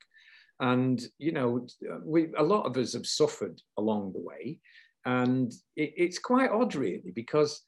and 0.60 1.02
you 1.18 1.32
know, 1.32 1.66
we 2.04 2.28
a 2.36 2.42
lot 2.42 2.66
of 2.66 2.76
us 2.76 2.92
have 2.92 3.06
suffered 3.06 3.58
along 3.78 4.12
the 4.12 4.20
way, 4.20 4.58
and 5.06 5.50
it, 5.76 5.94
it's 5.96 6.18
quite 6.18 6.50
odd, 6.50 6.74
really, 6.74 7.12
because 7.14 7.62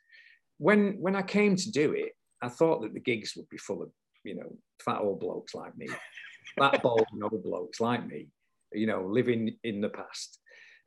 when 0.59 0.99
when 1.01 1.17
I 1.17 1.23
came 1.23 1.57
to 1.57 1.71
do 1.71 1.93
it, 1.93 2.13
I 2.43 2.51
thought 2.51 2.83
that 2.83 2.93
the 2.93 3.01
gigs 3.01 3.33
would 3.37 3.49
be 3.49 3.57
full 3.57 3.83
of 3.83 3.91
you 4.23 4.35
know 4.35 4.55
fat 4.85 5.01
old 5.01 5.21
blokes 5.21 5.55
like 5.55 5.75
me 5.79 5.89
that 6.61 6.83
bald 6.83 7.07
old 7.23 7.43
blokes 7.43 7.81
like 7.81 8.07
me, 8.07 8.29
you 8.73 8.87
know, 8.87 9.03
living 9.03 9.57
in 9.65 9.81
the 9.81 9.89
past. 9.89 10.39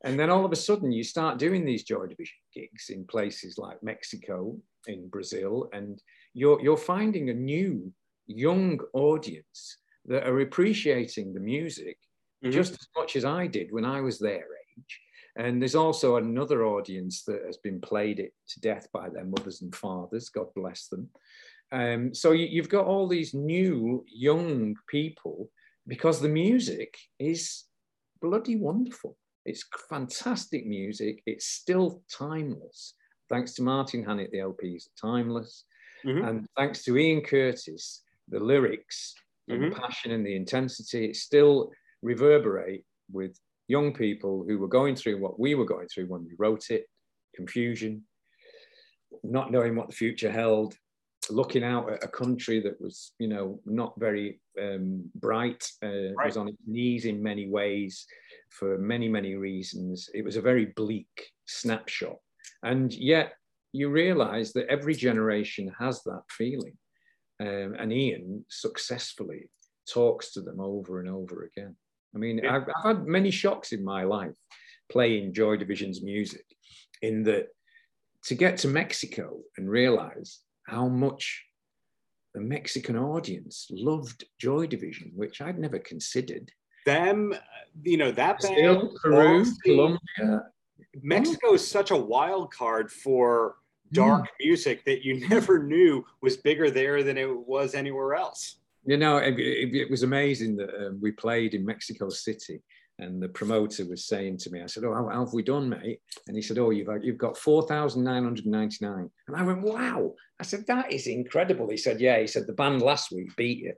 And 0.04 0.18
then 0.18 0.30
all 0.30 0.44
of 0.44 0.52
a 0.52 0.56
sudden, 0.56 0.90
you 0.90 1.04
start 1.04 1.38
doing 1.38 1.64
these 1.64 1.84
Joy 1.84 2.06
Division 2.06 2.38
gigs 2.52 2.90
in 2.90 3.04
places 3.04 3.56
like 3.56 3.82
Mexico, 3.82 4.56
in 4.88 5.08
Brazil, 5.08 5.68
and 5.72 6.02
you're, 6.34 6.60
you're 6.60 6.76
finding 6.76 7.30
a 7.30 7.34
new 7.34 7.92
young 8.26 8.80
audience 8.94 9.78
that 10.06 10.26
are 10.26 10.40
appreciating 10.40 11.32
the 11.32 11.40
music 11.40 11.98
mm-hmm. 12.42 12.52
just 12.52 12.72
as 12.72 12.88
much 12.96 13.14
as 13.14 13.24
I 13.24 13.46
did 13.46 13.68
when 13.70 13.84
I 13.84 14.00
was 14.00 14.18
their 14.18 14.46
age. 14.76 15.00
And 15.36 15.62
there's 15.62 15.76
also 15.76 16.16
another 16.16 16.66
audience 16.66 17.22
that 17.24 17.42
has 17.46 17.56
been 17.58 17.80
played 17.80 18.18
it 18.18 18.34
to 18.48 18.60
death 18.60 18.88
by 18.92 19.08
their 19.08 19.24
mothers 19.24 19.62
and 19.62 19.74
fathers, 19.74 20.28
God 20.28 20.48
bless 20.54 20.88
them. 20.88 21.08
Um, 21.70 22.12
so 22.12 22.32
you, 22.32 22.46
you've 22.46 22.68
got 22.68 22.84
all 22.86 23.08
these 23.08 23.32
new 23.32 24.04
young 24.06 24.76
people 24.88 25.48
because 25.86 26.20
the 26.20 26.28
music 26.28 26.96
is 27.18 27.64
bloody 28.20 28.56
wonderful. 28.56 29.16
It's 29.44 29.64
fantastic 29.88 30.66
music. 30.66 31.22
It's 31.26 31.46
still 31.46 32.02
timeless. 32.10 32.94
Thanks 33.28 33.54
to 33.54 33.62
Martin 33.62 34.04
Hannett, 34.04 34.30
the 34.30 34.38
LPs 34.38 34.86
are 34.86 35.10
timeless. 35.10 35.64
Mm-hmm. 36.04 36.24
And 36.24 36.46
thanks 36.56 36.84
to 36.84 36.96
Ian 36.96 37.22
Curtis, 37.22 38.02
the 38.28 38.40
lyrics 38.40 39.14
mm-hmm. 39.50 39.62
and 39.62 39.72
the 39.72 39.76
passion 39.76 40.12
and 40.12 40.24
the 40.24 40.36
intensity, 40.36 41.06
it 41.06 41.16
still 41.16 41.70
reverberate 42.02 42.84
with 43.10 43.36
young 43.68 43.92
people 43.92 44.44
who 44.46 44.58
were 44.58 44.68
going 44.68 44.96
through 44.96 45.20
what 45.20 45.38
we 45.38 45.54
were 45.54 45.64
going 45.64 45.88
through 45.88 46.06
when 46.06 46.24
we 46.24 46.32
wrote 46.38 46.70
it 46.70 46.86
confusion, 47.34 48.02
not 49.22 49.50
knowing 49.50 49.74
what 49.74 49.88
the 49.88 49.94
future 49.94 50.30
held, 50.30 50.74
looking 51.30 51.62
out 51.62 51.90
at 51.92 52.04
a 52.04 52.08
country 52.08 52.60
that 52.60 52.80
was, 52.80 53.12
you 53.18 53.28
know, 53.28 53.60
not 53.64 53.94
very 53.98 54.40
um, 54.60 55.04
bright, 55.14 55.66
uh, 55.84 56.12
right. 56.14 56.26
was 56.26 56.36
on 56.36 56.48
its 56.48 56.58
knees 56.66 57.04
in 57.04 57.22
many 57.22 57.48
ways 57.48 58.06
for 58.50 58.78
many, 58.78 59.08
many 59.08 59.34
reasons. 59.34 60.08
It 60.14 60.24
was 60.24 60.36
a 60.36 60.42
very 60.42 60.66
bleak 60.76 61.30
snapshot. 61.46 62.16
And 62.62 62.92
yet 62.92 63.34
you 63.72 63.88
realize 63.88 64.52
that 64.52 64.68
every 64.68 64.94
generation 64.94 65.72
has 65.78 66.02
that 66.04 66.22
feeling. 66.30 66.76
Um, 67.40 67.74
and 67.78 67.92
Ian 67.92 68.44
successfully 68.48 69.50
talks 69.88 70.32
to 70.32 70.40
them 70.40 70.60
over 70.60 71.00
and 71.00 71.08
over 71.08 71.44
again. 71.44 71.76
I 72.14 72.18
mean, 72.18 72.38
yeah. 72.38 72.56
I've, 72.56 72.68
I've 72.76 72.96
had 72.96 73.06
many 73.06 73.30
shocks 73.30 73.72
in 73.72 73.84
my 73.84 74.04
life 74.04 74.34
playing 74.90 75.32
Joy 75.32 75.56
Division's 75.56 76.02
music, 76.02 76.44
in 77.00 77.24
that 77.24 77.48
to 78.24 78.34
get 78.34 78.58
to 78.58 78.68
Mexico 78.68 79.40
and 79.56 79.68
realize 79.68 80.40
how 80.66 80.88
much 80.88 81.44
the 82.34 82.40
Mexican 82.40 82.96
audience 82.96 83.66
loved 83.70 84.24
Joy 84.38 84.66
Division, 84.66 85.12
which 85.14 85.40
I'd 85.40 85.58
never 85.58 85.78
considered. 85.78 86.50
Them, 86.86 87.34
you 87.82 87.96
know, 87.96 88.10
that 88.12 88.40
Brazil, 88.40 88.80
band, 88.80 88.96
Peru, 89.02 89.46
Colombia. 89.64 90.46
Mexico 91.02 91.54
is 91.54 91.66
such 91.66 91.90
a 91.90 91.96
wild 91.96 92.52
card 92.52 92.90
for 92.90 93.56
dark 93.92 94.24
mm. 94.24 94.28
music 94.40 94.84
that 94.84 95.04
you 95.04 95.28
never 95.28 95.62
knew 95.62 96.04
was 96.20 96.36
bigger 96.36 96.70
there 96.70 97.02
than 97.02 97.18
it 97.18 97.46
was 97.46 97.74
anywhere 97.74 98.14
else. 98.14 98.56
You 98.84 98.96
know, 98.96 99.18
it, 99.18 99.38
it, 99.38 99.74
it 99.74 99.90
was 99.90 100.02
amazing 100.02 100.56
that 100.56 100.86
um, 100.86 100.98
we 101.00 101.12
played 101.12 101.54
in 101.54 101.64
Mexico 101.64 102.08
City 102.08 102.60
and 102.98 103.22
the 103.22 103.28
promoter 103.28 103.86
was 103.86 104.06
saying 104.06 104.38
to 104.38 104.50
me, 104.50 104.62
I 104.62 104.66
said, 104.66 104.84
Oh, 104.84 104.94
how, 104.94 105.08
how 105.08 105.24
have 105.24 105.32
we 105.32 105.42
done, 105.42 105.68
mate? 105.68 106.00
And 106.28 106.36
he 106.36 106.42
said, 106.42 106.58
Oh, 106.58 106.70
you've, 106.70 106.88
you've 107.02 107.18
got 107.18 107.36
4,999. 107.36 109.10
And 109.28 109.36
I 109.36 109.42
went, 109.42 109.62
Wow. 109.62 110.12
I 110.38 110.44
said, 110.44 110.66
That 110.66 110.92
is 110.92 111.06
incredible. 111.06 111.68
He 111.70 111.76
said, 111.76 112.00
Yeah. 112.00 112.18
He 112.18 112.26
said, 112.26 112.46
The 112.46 112.52
band 112.52 112.82
last 112.82 113.10
week 113.10 113.34
beat 113.36 113.58
you. 113.58 113.74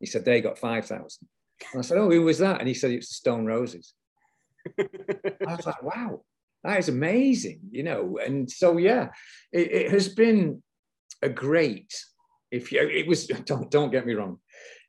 He 0.00 0.06
said, 0.06 0.24
They 0.24 0.40
got 0.40 0.58
5,000. 0.58 1.28
And 1.72 1.78
I 1.78 1.82
said, 1.82 1.98
Oh, 1.98 2.10
who 2.10 2.22
was 2.22 2.38
that? 2.38 2.60
And 2.60 2.68
he 2.68 2.74
said, 2.74 2.90
It's 2.90 3.08
the 3.08 3.14
Stone 3.14 3.46
Roses. 3.46 3.94
I 4.78 5.54
was 5.56 5.66
like, 5.66 5.82
Wow, 5.82 6.22
that 6.62 6.78
is 6.78 6.88
amazing, 6.88 7.60
you 7.70 7.82
know. 7.82 8.18
And 8.24 8.50
so, 8.50 8.76
yeah, 8.76 9.08
it, 9.52 9.72
it 9.72 9.90
has 9.90 10.08
been 10.08 10.62
a 11.22 11.28
great, 11.28 11.92
if 12.50 12.70
you, 12.70 12.86
it 12.86 13.06
was, 13.06 13.26
don't, 13.26 13.70
don't 13.70 13.90
get 13.90 14.06
me 14.06 14.14
wrong, 14.14 14.38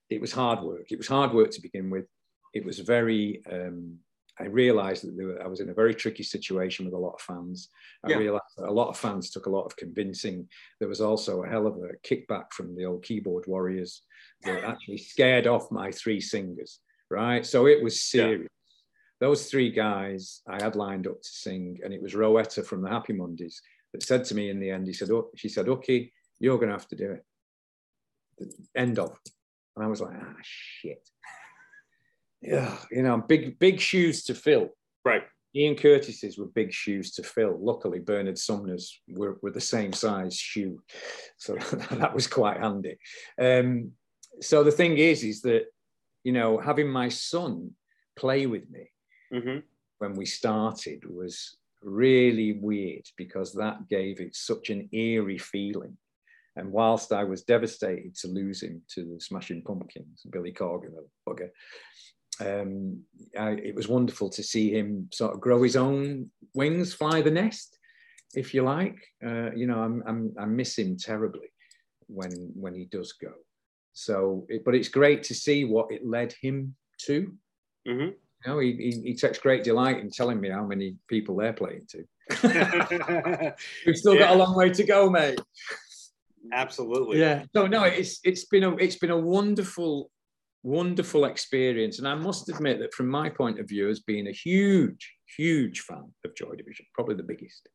it 0.09 0.21
was 0.21 0.31
hard 0.31 0.61
work. 0.61 0.87
It 0.91 0.97
was 0.97 1.07
hard 1.07 1.33
work 1.33 1.51
to 1.51 1.61
begin 1.61 1.89
with 1.89 2.05
it 2.53 2.65
was 2.65 2.79
very 2.79 3.41
um, 3.51 3.99
I 4.39 4.45
realized 4.45 5.05
that 5.05 5.15
were, 5.15 5.41
I 5.43 5.47
was 5.47 5.59
in 5.59 5.69
a 5.69 5.73
very 5.73 5.93
tricky 5.93 6.23
situation 6.23 6.85
with 6.85 6.93
a 6.93 6.97
lot 6.97 7.15
of 7.15 7.21
fans. 7.21 7.69
I 8.05 8.11
yeah. 8.11 8.17
realized 8.17 8.55
that 8.57 8.69
a 8.69 8.71
lot 8.71 8.87
of 8.87 8.97
fans 8.97 9.29
took 9.29 9.47
a 9.47 9.49
lot 9.49 9.65
of 9.65 9.75
convincing. 9.75 10.47
There 10.79 10.87
was 10.87 11.01
also 11.01 11.43
a 11.43 11.49
hell 11.49 11.67
of 11.67 11.75
a 11.77 11.97
kickback 12.07 12.53
from 12.53 12.75
the 12.75 12.85
old 12.85 13.03
keyboard 13.03 13.45
warriors 13.47 14.03
that 14.43 14.63
actually 14.67 14.97
scared 14.97 15.45
off 15.45 15.71
my 15.71 15.91
three 15.91 16.21
singers, 16.21 16.79
right? 17.09 17.45
So 17.45 17.67
it 17.67 17.83
was 17.83 18.01
serious. 18.01 18.41
Yeah. 18.41 19.27
Those 19.27 19.49
three 19.51 19.71
guys 19.71 20.41
I 20.47 20.63
had 20.63 20.77
lined 20.77 21.05
up 21.05 21.21
to 21.21 21.29
sing, 21.29 21.79
and 21.83 21.93
it 21.93 22.01
was 22.01 22.13
Rowetta 22.13 22.65
from 22.65 22.81
the 22.81 22.89
Happy 22.89 23.11
Mondays 23.11 23.61
that 23.91 24.03
said 24.03 24.23
to 24.25 24.35
me 24.35 24.49
in 24.49 24.61
the 24.61 24.69
end, 24.69 24.87
he 24.87 24.93
said, 24.93 25.11
oh, 25.11 25.29
she 25.35 25.49
said, 25.49 25.67
okay, 25.67 26.09
you're 26.39 26.57
going 26.57 26.69
to 26.69 26.75
have 26.75 26.87
to 26.87 26.95
do 26.95 27.11
it. 27.11 28.53
End 28.77 28.97
of. 28.97 29.19
And 29.75 29.83
I 29.83 29.89
was 29.89 29.99
like, 29.99 30.15
ah, 30.17 30.35
shit 30.41 31.09
yeah, 32.41 32.77
you 32.91 33.03
know, 33.03 33.17
big 33.17 33.59
big 33.59 33.79
shoes 33.79 34.23
to 34.25 34.35
fill. 34.35 34.69
Right. 35.03 35.23
Ian 35.55 35.75
Curtis's 35.75 36.37
were 36.37 36.45
big 36.45 36.71
shoes 36.71 37.11
to 37.13 37.23
fill. 37.23 37.57
Luckily, 37.59 37.99
Bernard 37.99 38.37
Sumner's 38.37 39.01
were, 39.09 39.39
were 39.41 39.49
the 39.49 39.59
same 39.59 39.91
size 39.93 40.35
shoe, 40.35 40.81
so 41.37 41.55
that 41.91 42.13
was 42.13 42.27
quite 42.27 42.59
handy. 42.59 42.97
Um, 43.41 43.93
so 44.41 44.63
the 44.63 44.71
thing 44.71 44.97
is, 44.97 45.23
is 45.23 45.41
that 45.41 45.65
you 46.23 46.31
know, 46.31 46.57
having 46.57 46.89
my 46.89 47.09
son 47.09 47.71
play 48.15 48.45
with 48.45 48.69
me 48.69 48.91
mm-hmm. 49.33 49.59
when 49.99 50.15
we 50.15 50.25
started 50.25 51.03
was 51.09 51.57
really 51.81 52.53
weird 52.53 53.05
because 53.17 53.53
that 53.53 53.87
gave 53.89 54.19
it 54.19 54.35
such 54.35 54.69
an 54.69 54.89
eerie 54.91 55.37
feeling. 55.37 55.97
And 56.55 56.71
whilst 56.71 57.13
I 57.13 57.23
was 57.23 57.43
devastated 57.43 58.15
to 58.17 58.27
lose 58.27 58.61
him 58.61 58.81
to 58.95 59.05
the 59.05 59.21
Smashing 59.21 59.61
Pumpkins, 59.61 60.23
Billy 60.29 60.51
Corgan, 60.51 60.91
the 60.93 61.05
bugger, 61.27 61.49
um, 62.39 63.01
I, 63.37 63.51
it 63.51 63.75
was 63.75 63.87
wonderful 63.87 64.29
to 64.29 64.43
see 64.43 64.71
him 64.71 65.09
sort 65.11 65.33
of 65.33 65.41
grow 65.41 65.61
his 65.63 65.75
own 65.75 66.29
wings, 66.53 66.93
fly 66.93 67.21
the 67.21 67.31
nest, 67.31 67.77
if 68.35 68.53
you 68.53 68.63
like. 68.63 68.97
Uh, 69.25 69.51
you 69.51 69.67
know, 69.67 69.79
I'm, 69.79 70.03
I'm, 70.05 70.33
I 70.39 70.45
miss 70.45 70.77
him 70.77 70.97
terribly 70.97 71.51
when 72.07 72.31
when 72.55 72.73
he 72.73 72.85
does 72.85 73.13
go. 73.13 73.33
So, 73.93 74.45
it, 74.49 74.63
but 74.63 74.75
it's 74.75 74.87
great 74.87 75.23
to 75.23 75.33
see 75.33 75.65
what 75.65 75.91
it 75.91 76.05
led 76.05 76.33
him 76.41 76.75
to. 76.99 77.33
Mm-hmm. 77.87 78.11
You 78.45 78.47
know, 78.47 78.59
he, 78.59 78.71
he, 78.73 79.01
he, 79.09 79.15
takes 79.15 79.37
great 79.37 79.65
delight 79.65 79.99
in 79.99 80.09
telling 80.09 80.39
me 80.39 80.49
how 80.49 80.63
many 80.63 80.95
people 81.07 81.35
they're 81.35 81.51
playing 81.51 81.87
to. 81.89 82.05
We've 83.85 83.97
still 83.97 84.13
yeah. 84.13 84.19
got 84.19 84.35
a 84.35 84.37
long 84.37 84.55
way 84.55 84.69
to 84.69 84.83
go, 84.85 85.09
mate. 85.09 85.41
Absolutely. 86.53 87.19
Yeah. 87.19 87.43
So 87.53 87.67
no, 87.67 87.83
it's 87.83 88.19
it's 88.23 88.45
been 88.45 88.63
a 88.63 88.75
it's 88.77 88.95
been 88.95 89.11
a 89.11 89.17
wonderful 89.17 90.09
wonderful 90.63 91.25
experience. 91.25 91.99
And 91.99 92.07
I 92.07 92.15
must 92.15 92.49
admit 92.49 92.79
that 92.79 92.93
from 92.93 93.07
my 93.07 93.29
point 93.29 93.59
of 93.59 93.67
view, 93.67 93.89
as 93.89 94.01
being 94.01 94.27
a 94.27 94.31
huge, 94.31 95.13
huge 95.37 95.81
fan 95.81 96.11
of 96.25 96.35
Joy 96.35 96.55
Division, 96.55 96.85
probably 96.93 97.15
the 97.15 97.23
biggest, 97.23 97.69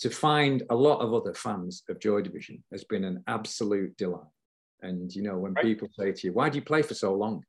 to 0.00 0.10
find 0.10 0.62
a 0.70 0.74
lot 0.74 1.00
of 1.00 1.12
other 1.12 1.34
fans 1.34 1.82
of 1.88 2.00
Joy 2.00 2.22
Division 2.22 2.62
has 2.72 2.84
been 2.84 3.04
an 3.04 3.22
absolute 3.26 3.96
delight. 3.96 4.22
And 4.82 5.12
you 5.12 5.22
know, 5.22 5.36
when 5.38 5.54
right. 5.54 5.64
people 5.64 5.88
say 5.98 6.12
to 6.12 6.26
you, 6.26 6.32
"Why 6.32 6.48
do 6.48 6.56
you 6.56 6.64
play 6.64 6.82
for 6.82 6.94
so 6.94 7.14
long?" 7.14 7.42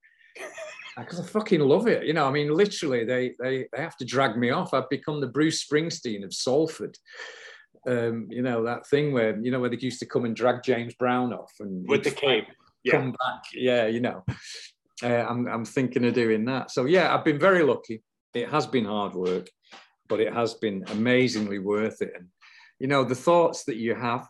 Because 0.97 1.19
I 1.19 1.23
fucking 1.23 1.61
love 1.61 1.87
it. 1.87 2.05
You 2.05 2.13
know, 2.13 2.27
I 2.27 2.31
mean, 2.31 2.51
literally, 2.51 3.05
they 3.05 3.35
they 3.39 3.67
they 3.71 3.81
have 3.81 3.97
to 3.97 4.05
drag 4.05 4.35
me 4.35 4.49
off. 4.49 4.73
I've 4.73 4.89
become 4.89 5.21
the 5.21 5.27
Bruce 5.27 5.63
Springsteen 5.63 6.25
of 6.25 6.33
Salford. 6.33 6.97
Um, 7.87 8.27
you 8.31 8.41
know 8.41 8.63
that 8.65 8.87
thing 8.87 9.13
where 9.13 9.39
you 9.39 9.51
know 9.51 9.59
where 9.59 9.69
they 9.69 9.77
used 9.77 9.99
to 9.99 10.07
come 10.07 10.25
and 10.25 10.35
drag 10.35 10.63
James 10.63 10.95
Brown 10.95 11.33
off 11.33 11.53
and 11.59 11.87
with 11.87 12.03
the 12.03 12.11
cape. 12.11 12.45
Yeah. 12.83 12.93
Come 12.93 13.11
back, 13.11 13.43
yeah. 13.53 13.87
You 13.87 13.99
know, 13.99 14.23
uh, 15.03 15.25
I'm 15.29 15.47
I'm 15.47 15.65
thinking 15.65 16.05
of 16.05 16.13
doing 16.13 16.45
that. 16.45 16.71
So 16.71 16.85
yeah, 16.85 17.13
I've 17.13 17.25
been 17.25 17.39
very 17.39 17.63
lucky. 17.63 18.03
It 18.33 18.49
has 18.49 18.65
been 18.67 18.85
hard 18.85 19.13
work, 19.13 19.49
but 20.07 20.19
it 20.19 20.33
has 20.33 20.53
been 20.55 20.83
amazingly 20.89 21.59
worth 21.59 22.01
it. 22.01 22.13
And 22.15 22.27
you 22.79 22.87
know 22.87 23.03
the 23.03 23.15
thoughts 23.15 23.63
that 23.65 23.77
you 23.77 23.95
have, 23.95 24.27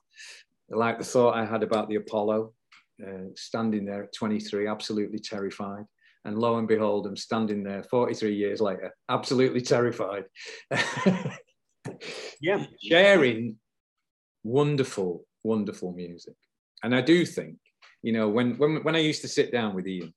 like 0.69 0.97
the 0.97 1.05
thought 1.05 1.35
I 1.35 1.45
had 1.45 1.63
about 1.63 1.89
the 1.89 1.95
Apollo, 1.95 2.53
uh, 3.05 3.29
standing 3.35 3.85
there 3.85 4.03
at 4.03 4.13
23, 4.13 4.67
absolutely 4.67 5.19
terrified. 5.19 5.85
And 6.25 6.37
lo 6.37 6.57
and 6.57 6.67
behold, 6.67 7.07
I'm 7.07 7.15
standing 7.15 7.63
there 7.63 7.83
43 7.83 8.35
years 8.35 8.59
later, 8.59 8.93
absolutely 9.07 9.61
terrified. 9.61 10.25
yeah. 12.41 12.65
Sharing 12.81 13.55
wonderful, 14.43 15.25
wonderful 15.43 15.93
music. 15.93 16.35
And 16.83 16.93
I 16.93 17.01
do 17.01 17.25
think, 17.25 17.57
you 18.01 18.13
know, 18.13 18.29
when, 18.29 18.57
when, 18.57 18.83
when 18.83 18.95
I 18.95 18.99
used 18.99 19.21
to 19.21 19.27
sit 19.27 19.51
down 19.51 19.75
with 19.75 19.87
Ian, 19.87 20.13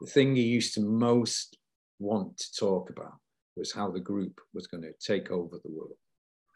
the 0.00 0.06
thing 0.06 0.34
he 0.34 0.42
used 0.42 0.74
to 0.74 0.80
most 0.80 1.56
want 1.98 2.38
to 2.38 2.52
talk 2.58 2.90
about 2.90 3.14
was 3.56 3.72
how 3.72 3.90
the 3.90 4.00
group 4.00 4.40
was 4.54 4.66
going 4.66 4.82
to 4.82 4.92
take 5.00 5.30
over 5.30 5.56
the 5.62 5.70
world 5.70 5.96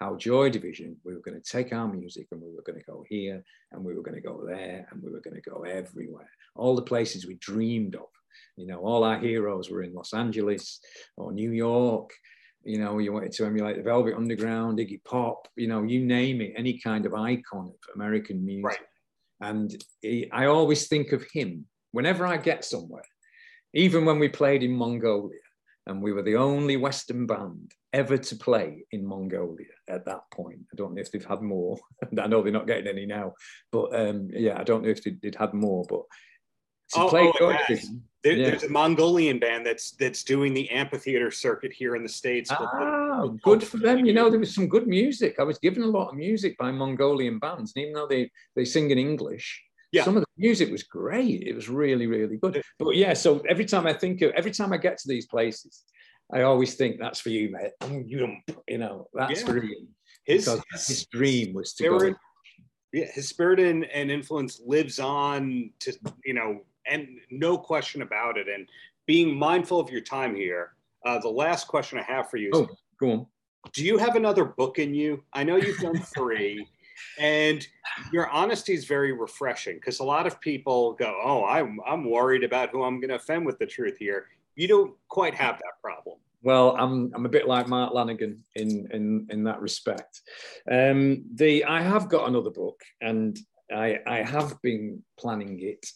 how 0.03 0.17
Joy 0.17 0.51
Division, 0.51 0.97
we 1.05 1.15
were 1.15 1.21
going 1.21 1.41
to 1.41 1.51
take 1.51 1.73
our 1.73 1.87
music 1.87 2.27
and 2.33 2.41
we 2.41 2.51
were 2.51 2.63
going 2.63 2.79
to 2.79 2.85
go 2.85 3.05
here 3.09 3.43
and 3.71 3.85
we 3.85 3.95
were 3.95 4.03
going 4.03 4.21
to 4.21 4.29
go 4.29 4.45
there 4.45 4.87
and 4.91 5.03
we 5.03 5.11
were 5.11 5.21
going 5.21 5.41
to 5.41 5.51
go 5.51 5.63
everywhere. 5.63 6.29
All 6.57 6.75
the 6.75 6.83
places 6.83 7.27
we 7.27 7.35
dreamed 7.35 7.95
of. 7.95 8.09
You 8.57 8.67
know, 8.67 8.79
all 8.79 9.05
our 9.05 9.19
heroes 9.19 9.71
were 9.71 9.83
in 9.83 9.95
Los 9.95 10.13
Angeles 10.13 10.81
or 11.17 11.33
New 11.33 11.53
York. 11.53 12.11
You 12.65 12.79
know, 12.79 12.99
you 12.99 13.13
wanted 13.13 13.33
to 13.33 13.47
emulate 13.47 13.77
the 13.77 13.83
Velvet 13.83 14.17
Underground, 14.17 14.79
Iggy 14.79 15.05
Pop, 15.05 15.49
you 15.57 15.69
know, 15.69 15.83
you 15.83 16.05
name 16.05 16.41
it, 16.41 16.53
any 16.57 16.79
kind 16.79 17.07
of 17.07 17.15
icon 17.15 17.67
of 17.67 17.95
American 17.95 18.45
music. 18.45 18.65
Right. 18.65 18.79
And 19.43 19.85
he, 20.01 20.31
I 20.31 20.47
always 20.47 20.87
think 20.87 21.13
of 21.13 21.27
him 21.33 21.67
whenever 21.91 22.27
I 22.27 22.37
get 22.37 22.65
somewhere, 22.65 23.05
even 23.75 24.05
when 24.05 24.19
we 24.19 24.29
played 24.29 24.63
in 24.63 24.73
Mongolia 24.73 25.41
and 25.87 26.01
we 26.01 26.13
were 26.13 26.23
the 26.23 26.37
only 26.37 26.77
Western 26.77 27.27
band 27.27 27.73
ever 27.93 28.17
to 28.17 28.37
play 28.37 28.85
in 28.93 29.05
Mongolia 29.05 29.67
at 29.89 30.07
that 30.07 30.23
point. 30.33 30.61
I 30.73 30.77
don't 30.77 30.95
know 30.95 31.01
if 31.01 31.11
they've 31.11 31.25
had 31.25 31.43
more. 31.43 31.77
I 32.19 32.27
know 32.29 32.41
they're 32.43 32.53
not 32.53 32.69
getting 32.69 32.87
any 32.87 33.05
now, 33.05 33.35
but 33.73 33.95
um, 33.95 34.29
yeah, 34.33 34.59
I 34.59 34.63
don't 34.63 34.85
know 34.85 34.91
if 34.91 35.03
they'd 35.03 35.37
had 35.37 35.55
more. 35.55 35.85
But 35.89 36.03
oh, 36.97 37.09
play 37.09 37.33
oh, 37.41 37.57
there, 38.23 38.37
yeah. 38.37 38.51
there's 38.51 38.63
a 38.63 38.69
Mongolian 38.69 39.39
band 39.39 39.67
that's 39.67 39.93
that's 39.93 40.23
doing 40.23 40.55
the 40.55 40.71
amphitheater 40.71 41.31
circuit 41.31 41.73
here 41.73 41.97
in 41.97 42.03
the 42.03 42.09
states. 42.09 42.51
Ah, 42.53 43.27
good 43.43 43.65
for 43.65 43.79
them. 43.79 44.07
You 44.07 44.13
know, 44.13 44.31
there 44.31 44.39
was 44.39 44.55
some 44.55 44.69
good 44.69 44.87
music. 44.87 45.37
I 45.41 45.43
was 45.43 45.59
given 45.59 45.83
a 45.83 45.87
lot 45.87 46.11
of 46.11 46.15
music 46.17 46.57
by 46.57 46.71
Mongolian 46.71 47.39
bands, 47.39 47.73
and 47.75 47.83
even 47.83 47.95
though 47.95 48.07
they 48.07 48.31
they 48.55 48.65
sing 48.65 48.91
in 48.91 48.99
English. 48.99 49.63
Yeah. 49.91 50.05
Some 50.05 50.17
of 50.17 50.23
the 50.23 50.29
music 50.39 50.71
was 50.71 50.85
great. 50.85 51.43
It 51.43 51.55
was 51.55 51.69
really, 51.69 52.07
really 52.07 52.39
good. 52.39 52.63
But 52.79 52.97
yeah, 52.97 53.13
so 53.13 53.43
every 53.47 53.67
time 53.67 53.87
I 53.87 53.93
think 53.93 54.23
of, 54.23 54.31
every 54.33 54.51
time 54.51 54.73
I 54.73 54.79
get 54.79 54.97
to 54.97 55.07
these 55.07 55.27
places, 55.27 55.83
I 56.33 56.43
always 56.43 56.77
think 56.77 56.99
that's 56.99 57.21
for 57.21 57.29
you, 57.29 57.51
mate. 57.51 57.73
You 58.07 58.39
know, 58.79 59.09
that's 59.13 59.41
yeah. 59.41 59.47
for 59.47 59.63
you. 59.63 59.87
His, 60.25 60.47
his, 60.47 60.87
his 60.87 61.07
dream 61.07 61.53
was 61.53 61.75
to 61.75 61.85
spirit, 61.85 62.13
go. 62.13 62.19
Yeah, 62.95 63.07
his 63.13 63.29
spirit 63.29 63.61
and, 63.61 63.85
and 63.85 64.11
influence 64.11 64.63
lives 64.65 64.99
on 64.99 65.73
to, 65.81 65.93
you 66.25 66.33
know, 66.33 66.63
and 66.87 67.09
no 67.31 67.57
question 67.57 68.03
about 68.03 68.39
it. 68.39 68.49
And 68.49 68.69
being 69.07 69.35
mindful 69.35 69.81
of 69.81 69.91
your 69.91 70.01
time 70.01 70.35
here, 70.35 70.75
uh, 71.05 71.19
the 71.19 71.29
last 71.29 71.69
question 71.69 71.99
I 71.99 72.03
have 72.03 72.31
for 72.31 72.37
you 72.37 72.51
is 72.53 72.61
oh, 72.61 72.69
go 72.99 73.11
on. 73.11 73.27
Do 73.73 73.85
you 73.85 73.99
have 73.99 74.17
another 74.17 74.45
book 74.45 74.79
in 74.79 74.95
you? 74.95 75.23
I 75.33 75.45
know 75.45 75.57
you've 75.57 75.79
done 75.79 75.99
three. 76.15 76.67
and 77.19 77.67
your 78.13 78.29
honesty 78.29 78.75
is 78.75 78.85
very 78.85 79.13
refreshing 79.13 79.77
because 79.77 80.01
a 80.01 80.05
lot 80.05 80.27
of 80.27 80.41
people 80.41 80.93
go, 80.95 81.19
"Oh, 81.25 81.45
I'm 81.45 81.81
I'm 81.87 82.09
worried 82.09 82.45
about 82.45 82.71
who 82.71 82.83
I'm 82.83 83.01
going 83.01 83.11
to 83.11 83.17
offend 83.17 83.47
with 83.47 83.59
the 83.59 83.67
truth 83.67 83.97
here." 83.99 84.27
You 84.55 84.69
don't 84.69 84.95
quite 85.09 85.35
have 85.35 85.57
that 85.59 85.81
problem. 85.83 86.19
Well, 86.43 86.77
I'm, 86.77 87.13
I'm 87.15 87.25
a 87.25 87.29
bit 87.29 87.47
like 87.47 87.69
Mark 87.69 87.93
Lanegan 87.93 88.39
in 88.57 88.89
in 88.93 89.27
in 89.31 89.45
that 89.45 89.61
respect. 89.61 90.23
Um, 90.71 91.25
the 91.35 91.65
I 91.65 91.81
have 91.83 92.09
got 92.09 92.29
another 92.29 92.51
book, 92.51 92.83
and 93.01 93.39
I 93.73 93.99
I 94.07 94.23
have 94.23 94.61
been 94.63 95.03
planning 95.19 95.59
it, 95.61 95.87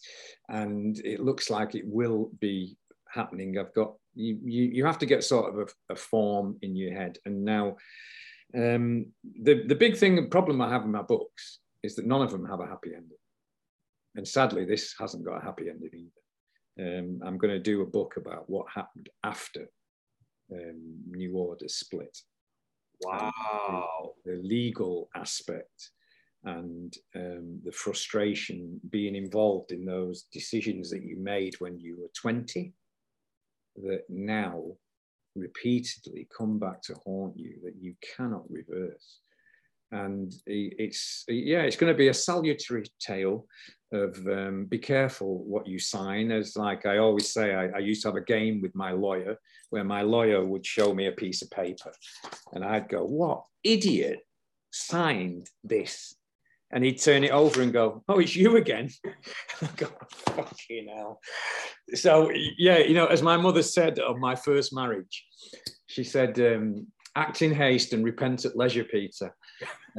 and 0.49 0.99
it 1.05 1.19
looks 1.19 1.49
like 1.49 1.75
it 1.75 1.85
will 1.85 2.31
be 2.39 2.77
happening. 3.09 3.57
I've 3.57 3.73
got 3.73 3.93
you 4.15 4.39
you, 4.43 4.63
you 4.63 4.85
have 4.85 4.99
to 4.99 5.05
get 5.05 5.23
sort 5.23 5.53
of 5.53 5.69
a, 5.89 5.93
a 5.93 5.95
form 5.95 6.57
in 6.61 6.75
your 6.75 6.93
head, 6.93 7.17
and 7.25 7.43
now 7.43 7.77
um, 8.55 9.07
the 9.23 9.63
the 9.67 9.75
big 9.75 9.97
thing 9.97 10.29
problem 10.29 10.61
I 10.61 10.69
have 10.69 10.83
in 10.83 10.91
my 10.91 11.01
books 11.01 11.59
is 11.83 11.95
that 11.95 12.07
none 12.07 12.21
of 12.21 12.31
them 12.31 12.45
have 12.45 12.59
a 12.59 12.67
happy 12.67 12.93
ending, 12.95 13.17
and 14.15 14.27
sadly, 14.27 14.65
this 14.65 14.95
hasn't 14.99 15.25
got 15.25 15.41
a 15.41 15.45
happy 15.45 15.69
ending 15.69 15.91
either. 15.93 16.11
Um, 16.79 17.21
I'm 17.25 17.37
going 17.37 17.53
to 17.53 17.59
do 17.59 17.81
a 17.81 17.85
book 17.85 18.17
about 18.17 18.49
what 18.49 18.67
happened 18.73 19.09
after 19.23 19.67
um, 20.51 20.99
New 21.09 21.35
Order 21.35 21.67
split. 21.67 22.15
Wow. 23.01 24.13
The, 24.25 24.31
the, 24.31 24.37
legal 24.37 25.09
aspect 25.15 25.91
and 26.47 26.95
um, 27.15 27.59
the 27.65 27.71
frustration 27.73 28.79
being 28.89 29.15
involved 29.15 29.71
in 29.73 29.85
those 29.85 30.23
decisions 30.31 30.89
that 30.89 31.03
you 31.03 31.17
made 31.17 31.55
when 31.59 31.77
you 31.77 31.97
were 31.99 32.09
20 32.15 32.73
that 33.83 34.03
now 34.09 34.63
repeatedly 35.35 36.27
come 36.35 36.57
back 36.57 36.81
to 36.83 36.95
haunt 37.05 37.37
you 37.37 37.57
that 37.65 37.75
you 37.79 37.95
cannot 38.15 38.49
reverse. 38.49 39.19
And 39.91 40.33
it's 40.45 41.23
yeah 41.29 41.61
it's 41.61 41.77
going 41.77 41.93
to 41.93 41.97
be 41.97 42.09
a 42.09 42.13
salutary 42.13 42.83
tale 42.99 43.45
of 43.93 44.17
um, 44.27 44.65
be 44.65 44.79
careful 44.79 45.43
what 45.45 45.65
you 45.65 45.79
sign. 45.79 46.29
As 46.29 46.57
like 46.57 46.85
i 46.85 46.97
always 46.97 47.31
say 47.31 47.55
I, 47.55 47.67
I, 47.67 47.79
used 47.79 48.01
to 48.01 48.09
have 48.09 48.17
a 48.17 48.21
game 48.35 48.61
with 48.61 48.75
my 48.75 48.91
lawyer 48.91 49.37
where 49.69 49.85
my 49.85 50.01
lawyer 50.01 50.43
would 50.43 50.65
show 50.65 50.93
me 50.93 51.07
a 51.07 51.13
piece 51.13 51.41
of 51.41 51.49
paper 51.51 51.93
and 52.51 52.65
i'd 52.65 52.89
go 52.89 53.05
what 53.05 53.43
idiot 53.63 54.19
signed 54.71 55.49
this 55.63 56.16
and 56.71 56.83
he'd 56.83 57.01
turn 57.01 57.23
it 57.23 57.31
over 57.31 57.61
and 57.61 57.73
go 57.73 58.03
oh 58.09 58.19
it's 58.19 58.35
you 58.35 58.57
again. 58.57 58.89
I 59.61 59.69
go 59.75 59.87
fucking 60.09 60.87
hell. 60.93 61.19
So 61.93 62.31
yeah 62.57 62.79
you 62.79 62.93
know 62.93 63.07
as 63.07 63.21
my 63.21 63.37
mother 63.37 63.63
said 63.63 63.99
of 63.99 64.17
my 64.17 64.35
first 64.35 64.73
marriage 64.73 65.25
she 65.87 66.03
said 66.03 66.39
um, 66.39 66.87
act 67.17 67.41
in 67.41 67.51
haste 67.51 67.93
and 67.93 68.05
repent 68.05 68.45
at 68.45 68.55
leisure 68.55 68.83
peter. 68.83 69.35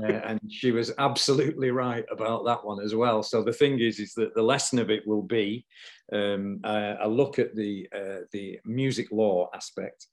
Uh, 0.01 0.07
and 0.29 0.41
she 0.49 0.71
was 0.71 0.93
absolutely 0.99 1.71
right 1.71 2.05
about 2.13 2.45
that 2.45 2.65
one 2.65 2.81
as 2.83 2.95
well. 2.95 3.23
So 3.23 3.43
the 3.43 3.53
thing 3.53 3.81
is, 3.81 3.99
is 3.99 4.15
that 4.15 4.35
the 4.35 4.43
lesson 4.43 4.79
of 4.79 4.89
it 4.91 5.07
will 5.07 5.23
be 5.23 5.67
um, 6.13 6.61
uh, 6.63 6.95
a 7.03 7.09
look 7.09 7.39
at 7.39 7.55
the 7.57 7.89
uh, 7.95 8.21
the 8.33 8.61
music 8.65 9.09
law 9.11 9.51
aspect 9.53 10.07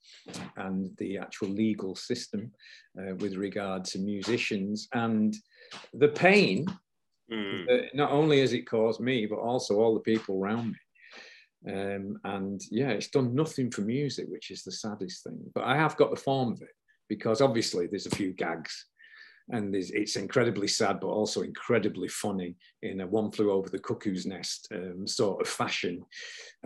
and 0.56 0.90
the 0.98 1.18
actual 1.18 1.48
legal 1.48 1.94
system 1.94 2.50
uh, 3.00 3.14
with 3.16 3.36
regard 3.36 3.84
to 3.86 3.98
musicians 4.00 4.88
and 4.92 5.34
the 5.94 6.08
pain 6.08 6.66
mm. 7.30 7.66
that 7.66 7.94
not 7.94 8.10
only 8.10 8.40
has 8.40 8.52
it 8.52 8.68
caused 8.68 9.00
me, 9.00 9.26
but 9.26 9.38
also 9.38 9.76
all 9.76 9.94
the 9.94 10.00
people 10.00 10.42
around 10.42 10.72
me. 10.72 11.72
Um, 11.72 12.18
and 12.24 12.60
yeah, 12.70 12.90
it's 12.90 13.08
done 13.08 13.34
nothing 13.34 13.70
for 13.70 13.80
music, 13.80 14.26
which 14.28 14.50
is 14.50 14.62
the 14.62 14.72
saddest 14.72 15.24
thing. 15.24 15.38
But 15.54 15.64
I 15.64 15.76
have 15.76 15.96
got 15.96 16.10
the 16.10 16.16
form 16.20 16.52
of 16.52 16.62
it 16.62 16.74
because 17.08 17.40
obviously 17.40 17.86
there's 17.86 18.06
a 18.06 18.10
few 18.10 18.32
gags 18.32 18.86
and 19.48 19.76
it's 19.76 20.16
incredibly 20.16 20.66
sad, 20.66 20.98
but 20.98 21.06
also 21.06 21.42
incredibly 21.42 22.08
funny 22.08 22.56
in 22.82 23.00
a 23.00 23.06
one 23.06 23.30
flew 23.30 23.52
over 23.52 23.68
the 23.68 23.78
cuckoo's 23.78 24.26
nest 24.26 24.66
um, 24.74 25.06
sort 25.06 25.40
of 25.40 25.48
fashion. 25.48 26.04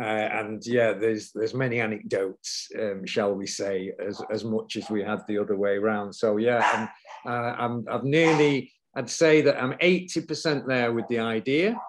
Uh, 0.01 0.05
and 0.05 0.65
yeah, 0.65 0.95
there's 0.95 1.31
there's 1.33 1.53
many 1.53 1.81
anecdotes, 1.81 2.69
um, 2.79 3.05
shall 3.05 3.35
we 3.35 3.47
say, 3.47 3.93
as 4.05 4.23
as 4.31 4.45
much 4.45 4.77
as 4.77 4.89
we 4.89 5.03
had 5.03 5.21
the 5.27 5.37
other 5.37 5.57
way 5.57 5.77
around. 5.77 6.15
So 6.15 6.39
yeah, 6.39 6.89
I'm, 7.27 7.31
uh, 7.31 7.55
I'm 7.59 7.85
I've 7.91 8.05
nearly 8.05 8.73
I'd 8.95 9.11
say 9.11 9.43
that 9.43 9.63
I'm 9.63 9.73
80% 9.75 10.67
there 10.67 10.93
with 10.93 11.07
the 11.09 11.21
idea. 11.21 11.81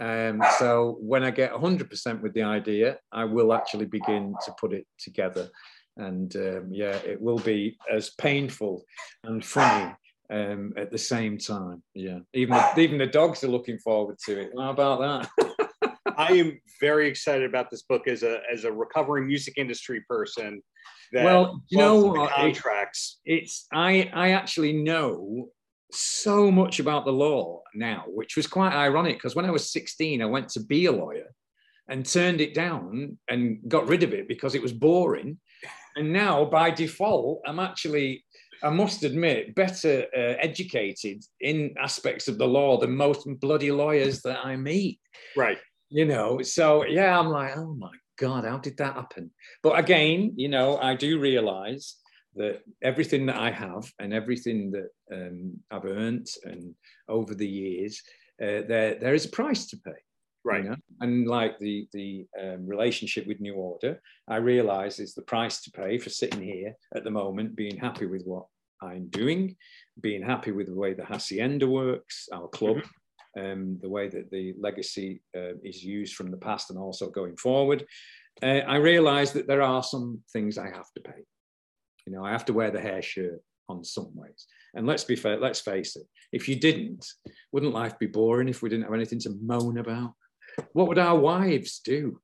Um, 0.00 0.40
so 0.58 0.96
when 1.00 1.24
I 1.24 1.30
get 1.30 1.52
100% 1.52 2.20
with 2.20 2.34
the 2.34 2.44
idea, 2.44 2.98
I 3.10 3.24
will 3.24 3.52
actually 3.52 3.86
begin 3.86 4.34
to 4.44 4.54
put 4.60 4.72
it 4.72 4.86
together 4.98 5.48
and 5.98 6.34
um, 6.36 6.68
yeah, 6.70 6.96
it 6.96 7.20
will 7.20 7.38
be 7.38 7.76
as 7.92 8.10
painful 8.10 8.84
and 9.24 9.44
funny 9.44 9.92
um, 10.32 10.72
at 10.76 10.90
the 10.90 10.98
same 10.98 11.36
time. 11.36 11.82
Yeah, 11.94 12.20
even 12.32 12.54
the, 12.54 12.80
even 12.80 12.98
the 12.98 13.06
dogs 13.06 13.44
are 13.44 13.48
looking 13.48 13.78
forward 13.78 14.16
to 14.26 14.40
it. 14.40 14.50
How 14.56 14.70
about 14.70 15.28
that? 15.28 15.96
I 16.16 16.32
am 16.32 16.60
very 16.80 17.08
excited 17.08 17.44
about 17.44 17.70
this 17.70 17.82
book 17.82 18.08
as 18.08 18.22
a 18.22 18.40
as 18.52 18.64
a 18.64 18.72
recovering 18.72 19.26
music 19.26 19.54
industry 19.56 20.02
person. 20.08 20.62
well, 21.12 21.60
you 21.68 21.78
know 21.78 22.28
contracts. 22.28 23.20
It, 23.24 23.42
it's 23.42 23.66
I 23.72 24.10
I 24.14 24.30
actually 24.30 24.72
know 24.72 25.48
so 25.90 26.50
much 26.50 26.80
about 26.80 27.04
the 27.04 27.12
law 27.12 27.62
now, 27.74 28.04
which 28.08 28.36
was 28.36 28.46
quite 28.46 28.72
ironic 28.72 29.16
because 29.16 29.34
when 29.34 29.46
I 29.46 29.50
was 29.50 29.72
16, 29.72 30.22
I 30.22 30.26
went 30.26 30.48
to 30.50 30.60
be 30.60 30.86
a 30.86 30.92
lawyer 30.92 31.34
and 31.88 32.04
turned 32.04 32.40
it 32.40 32.54
down 32.54 33.18
and 33.28 33.60
got 33.66 33.88
rid 33.88 34.02
of 34.02 34.12
it 34.12 34.28
because 34.28 34.54
it 34.54 34.62
was 34.62 34.72
boring 34.72 35.38
and 35.98 36.12
now 36.12 36.44
by 36.44 36.70
default, 36.70 37.42
I'm 37.46 37.58
actually 37.58 38.24
I 38.62 38.70
must 38.70 39.04
admit, 39.04 39.54
better 39.54 40.06
uh, 40.16 40.34
educated 40.40 41.22
in 41.40 41.74
aspects 41.78 42.26
of 42.26 42.38
the 42.38 42.46
law 42.46 42.76
than 42.76 42.96
most 42.96 43.28
bloody 43.40 43.70
lawyers 43.70 44.20
that 44.22 44.44
I 44.44 44.56
meet. 44.56 44.98
Right. 45.36 45.58
You 45.90 46.06
know, 46.06 46.42
so 46.42 46.84
yeah, 46.84 47.16
I'm 47.18 47.28
like, 47.28 47.56
oh 47.56 47.74
my 47.74 47.92
God, 48.18 48.44
how 48.44 48.58
did 48.58 48.76
that 48.78 48.94
happen? 48.94 49.30
But 49.62 49.78
again, 49.78 50.32
you 50.36 50.48
know, 50.48 50.76
I 50.78 50.96
do 50.96 51.20
realize 51.20 51.96
that 52.38 52.62
everything 52.82 53.26
that 53.26 53.36
I 53.36 53.50
have 53.50 53.92
and 53.98 54.12
everything 54.12 54.70
that 54.72 54.88
um, 55.12 55.54
I've 55.70 55.84
earned 55.84 56.26
and 56.44 56.74
over 57.08 57.34
the 57.34 57.48
years, 57.48 58.02
uh, 58.40 58.62
there 58.68 58.94
there 58.94 59.14
is 59.14 59.26
a 59.26 59.30
price 59.30 59.66
to 59.66 59.76
pay. 59.76 60.00
Right. 60.44 60.64
You 60.64 60.70
know? 60.70 60.76
And 61.00 61.26
like 61.26 61.58
the 61.58 61.88
the 61.92 62.26
um, 62.40 62.66
relationship 62.66 63.26
with 63.26 63.40
New 63.40 63.54
Order, 63.54 64.00
I 64.28 64.36
realize 64.36 64.98
is 64.98 65.14
the 65.14 65.22
price 65.22 65.60
to 65.62 65.70
pay 65.70 65.98
for 65.98 66.10
sitting 66.10 66.42
here 66.42 66.74
at 66.94 67.04
the 67.04 67.10
moment, 67.10 67.56
being 67.56 67.76
happy 67.76 68.06
with 68.06 68.24
what 68.24 68.46
I'm 68.80 69.08
doing, 69.08 69.56
being 70.00 70.22
happy 70.22 70.52
with 70.52 70.68
the 70.68 70.74
way 70.74 70.94
the 70.94 71.04
Hacienda 71.04 71.66
works, 71.66 72.28
our 72.32 72.48
club, 72.48 72.78
mm-hmm. 72.78 73.44
um, 73.44 73.78
the 73.82 73.88
way 73.88 74.08
that 74.08 74.30
the 74.30 74.54
legacy 74.58 75.20
uh, 75.36 75.54
is 75.64 75.84
used 75.84 76.14
from 76.14 76.30
the 76.30 76.36
past 76.36 76.70
and 76.70 76.78
also 76.78 77.10
going 77.10 77.36
forward. 77.36 77.84
Uh, 78.42 78.62
I 78.74 78.76
realize 78.76 79.32
that 79.32 79.48
there 79.48 79.62
are 79.62 79.82
some 79.82 80.20
things 80.32 80.58
I 80.58 80.66
have 80.66 80.90
to 80.94 81.00
pay. 81.00 81.24
You 82.08 82.16
know, 82.16 82.24
I 82.24 82.30
have 82.30 82.46
to 82.46 82.54
wear 82.54 82.70
the 82.70 82.80
hair 82.80 83.02
shirt 83.02 83.42
on 83.68 83.84
some 83.84 84.10
ways. 84.14 84.46
And 84.74 84.86
let's 84.86 85.04
be 85.04 85.14
fair, 85.14 85.36
let's 85.36 85.60
face 85.60 85.94
it, 85.94 86.04
if 86.32 86.48
you 86.48 86.56
didn't, 86.56 87.04
wouldn't 87.52 87.74
life 87.74 87.98
be 87.98 88.06
boring 88.06 88.48
if 88.48 88.62
we 88.62 88.70
didn't 88.70 88.84
have 88.84 88.94
anything 88.94 89.18
to 89.20 89.36
moan 89.42 89.76
about? 89.76 90.14
What 90.72 90.88
would 90.88 90.98
our 90.98 91.18
wives 91.18 91.80
do 91.84 92.18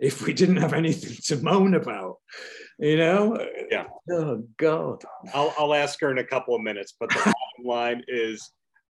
if 0.00 0.24
we 0.26 0.32
didn't 0.32 0.56
have 0.56 0.72
anything 0.72 1.18
to 1.24 1.44
moan 1.44 1.74
about? 1.74 2.16
You 2.78 2.96
know? 2.96 3.46
Yeah. 3.70 3.84
Oh 4.10 4.42
God. 4.56 5.04
I'll, 5.34 5.52
I'll 5.58 5.74
ask 5.74 6.00
her 6.00 6.10
in 6.10 6.16
a 6.16 6.24
couple 6.24 6.54
of 6.54 6.62
minutes, 6.62 6.94
but 6.98 7.10
the 7.10 7.16
bottom 7.16 7.34
line 7.62 8.02
is 8.08 8.50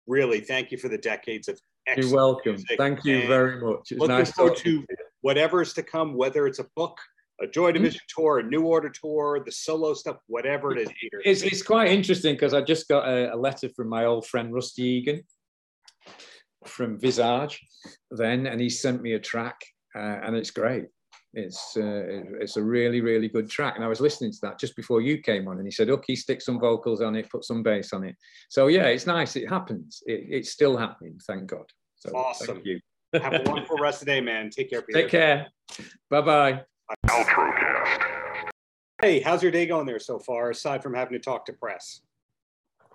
really 0.07 0.41
thank 0.41 0.73
you 0.73 0.79
for 0.79 0.89
the 0.89 0.97
decades 0.97 1.49
of 1.49 1.61
You're 1.99 2.15
welcome. 2.15 2.57
Thank 2.79 3.05
you 3.05 3.27
very 3.27 3.61
much. 3.61 3.93
It's 3.93 4.01
looking 4.01 4.17
nice 4.17 4.33
forward 4.33 4.57
to 4.57 4.87
whatever's 5.21 5.75
to 5.75 5.83
come, 5.83 6.15
whether 6.15 6.47
it's 6.47 6.61
a 6.61 6.67
book, 6.77 6.99
a 7.41 7.47
Joy 7.47 7.69
hmm? 7.69 7.75
Division 7.75 8.01
mm-hmm. 8.01 8.21
tour, 8.21 8.39
a 8.39 8.43
New 8.43 8.63
Order 8.63 8.91
tour, 8.91 9.43
the 9.45 9.53
solo 9.53 9.95
stuff, 9.95 10.17
whatever 10.27 10.77
it 10.77 10.83
is. 10.83 10.89
It's, 11.25 11.43
it's 11.43 11.63
quite 11.63 11.91
interesting 11.91 12.35
because 12.35 12.55
I 12.55 12.61
just 12.61 12.89
got 12.89 13.09
a, 13.09 13.35
a, 13.35 13.37
letter 13.37 13.69
from 13.75 13.89
my 13.89 14.05
old 14.05 14.27
friend 14.27 14.53
Rusty 14.53 14.83
Egan 14.83 15.23
from 16.67 16.99
Visage 16.99 17.61
then, 18.11 18.47
and 18.47 18.61
he 18.61 18.69
sent 18.69 19.03
me 19.03 19.15
a 19.15 19.21
track, 19.21 19.57
uh, 19.95 20.19
and 20.23 20.37
it's 20.37 20.51
great. 20.51 20.87
It's 21.33 21.77
uh, 21.77 22.03
it's 22.41 22.57
a 22.57 22.63
really 22.63 23.01
really 23.01 23.29
good 23.29 23.49
track, 23.49 23.77
and 23.77 23.85
I 23.85 23.89
was 23.89 24.01
listening 24.01 24.33
to 24.33 24.39
that 24.43 24.59
just 24.59 24.75
before 24.75 25.01
you 25.01 25.19
came 25.19 25.47
on, 25.47 25.59
and 25.59 25.67
he 25.67 25.71
said, 25.71 25.89
"Okay, 25.89 26.17
stick 26.17 26.43
some 26.43 26.59
vocals 26.59 27.01
on 27.01 27.15
it, 27.15 27.31
put 27.31 27.45
some 27.45 27.63
bass 27.63 27.93
on 27.93 28.03
it." 28.03 28.17
So 28.49 28.67
yeah, 28.67 28.87
it's 28.87 29.07
nice. 29.07 29.37
It 29.37 29.49
happens. 29.49 30.03
It, 30.07 30.27
it's 30.29 30.51
still 30.51 30.77
happening. 30.77 31.21
Thank 31.29 31.47
God. 31.47 31.67
So 31.95 32.11
awesome. 32.11 32.57
Thank 32.57 32.67
you. 32.67 32.81
Have 33.13 33.33
a 33.33 33.43
wonderful 33.47 33.77
rest 33.79 34.03
of 34.03 34.07
the 34.07 34.13
day, 34.13 34.21
man. 34.21 34.51
Take 34.51 34.71
care. 34.71 34.83
Peter. 34.87 35.03
Take 35.03 35.11
care. 35.11 35.47
Bye 36.11 36.21
bye. 36.21 36.65
Outrocast. 37.09 38.51
Hey, 39.01 39.21
how's 39.21 39.43
your 39.43 39.53
day 39.53 39.67
going 39.67 39.87
there 39.87 39.99
so 39.99 40.19
far, 40.19 40.51
aside 40.51 40.83
from 40.83 40.95
having 40.95 41.13
to 41.13 41.19
talk 41.19 41.47
to 41.47 41.53
press? 41.53 42.01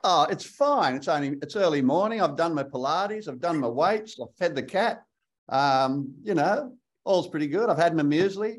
Oh, 0.04 0.24
it's 0.24 0.46
fine. 0.46 0.96
It's 0.96 1.08
only 1.08 1.38
it's 1.42 1.56
early 1.56 1.82
morning. 1.82 2.22
I've 2.22 2.36
done 2.36 2.54
my 2.54 2.64
Pilates. 2.64 3.28
I've 3.28 3.40
done 3.40 3.60
my 3.60 3.68
weights. 3.68 4.20
I've 4.22 4.36
fed 4.38 4.56
the 4.56 4.64
cat. 4.64 5.04
Um, 5.50 6.14
you 6.24 6.36
know, 6.36 6.74
all's 7.06 7.28
pretty 7.28 7.48
good. 7.48 7.70
I've 7.70 7.78
had 7.78 7.96
my 7.96 8.04
muesli, 8.04 8.58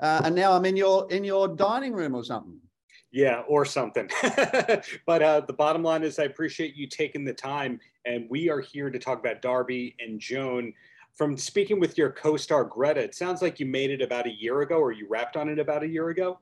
uh, 0.00 0.22
and 0.24 0.34
now 0.34 0.52
I'm 0.52 0.64
in 0.64 0.76
your 0.76 1.10
in 1.10 1.24
your 1.24 1.48
dining 1.48 1.92
room 1.92 2.14
or 2.14 2.22
something. 2.22 2.60
Yeah, 3.10 3.42
or 3.48 3.64
something. 3.64 4.10
but 5.06 5.22
uh, 5.22 5.40
the 5.40 5.54
bottom 5.56 5.82
line 5.82 6.02
is, 6.02 6.18
I 6.18 6.24
appreciate 6.24 6.76
you 6.76 6.86
taking 6.86 7.24
the 7.24 7.32
time, 7.32 7.80
and 8.04 8.26
we 8.28 8.50
are 8.50 8.60
here 8.60 8.90
to 8.90 8.98
talk 8.98 9.18
about 9.18 9.42
Darby 9.42 9.96
and 9.98 10.20
Joan 10.20 10.72
from 11.16 11.36
speaking 11.36 11.80
with 11.80 11.98
your 11.98 12.10
co-star 12.12 12.64
Greta, 12.64 13.00
it 13.00 13.14
sounds 13.14 13.42
like 13.42 13.58
you 13.58 13.66
made 13.66 13.90
it 13.90 14.02
about 14.02 14.26
a 14.26 14.32
year 14.32 14.60
ago, 14.60 14.76
or 14.76 14.92
you 14.92 15.06
wrapped 15.08 15.36
on 15.36 15.48
it 15.48 15.58
about 15.58 15.82
a 15.82 15.88
year 15.88 16.10
ago. 16.10 16.38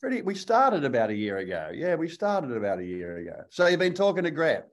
Pretty. 0.00 0.22
We 0.22 0.34
started 0.34 0.84
about 0.84 1.10
a 1.10 1.14
year 1.14 1.38
ago. 1.38 1.70
Yeah, 1.72 1.94
we 1.94 2.08
started 2.08 2.56
about 2.56 2.78
a 2.78 2.84
year 2.84 3.18
ago. 3.18 3.44
So 3.50 3.66
you've 3.66 3.78
been 3.78 3.94
talking 3.94 4.24
to 4.24 4.30
Greta. 4.30 4.64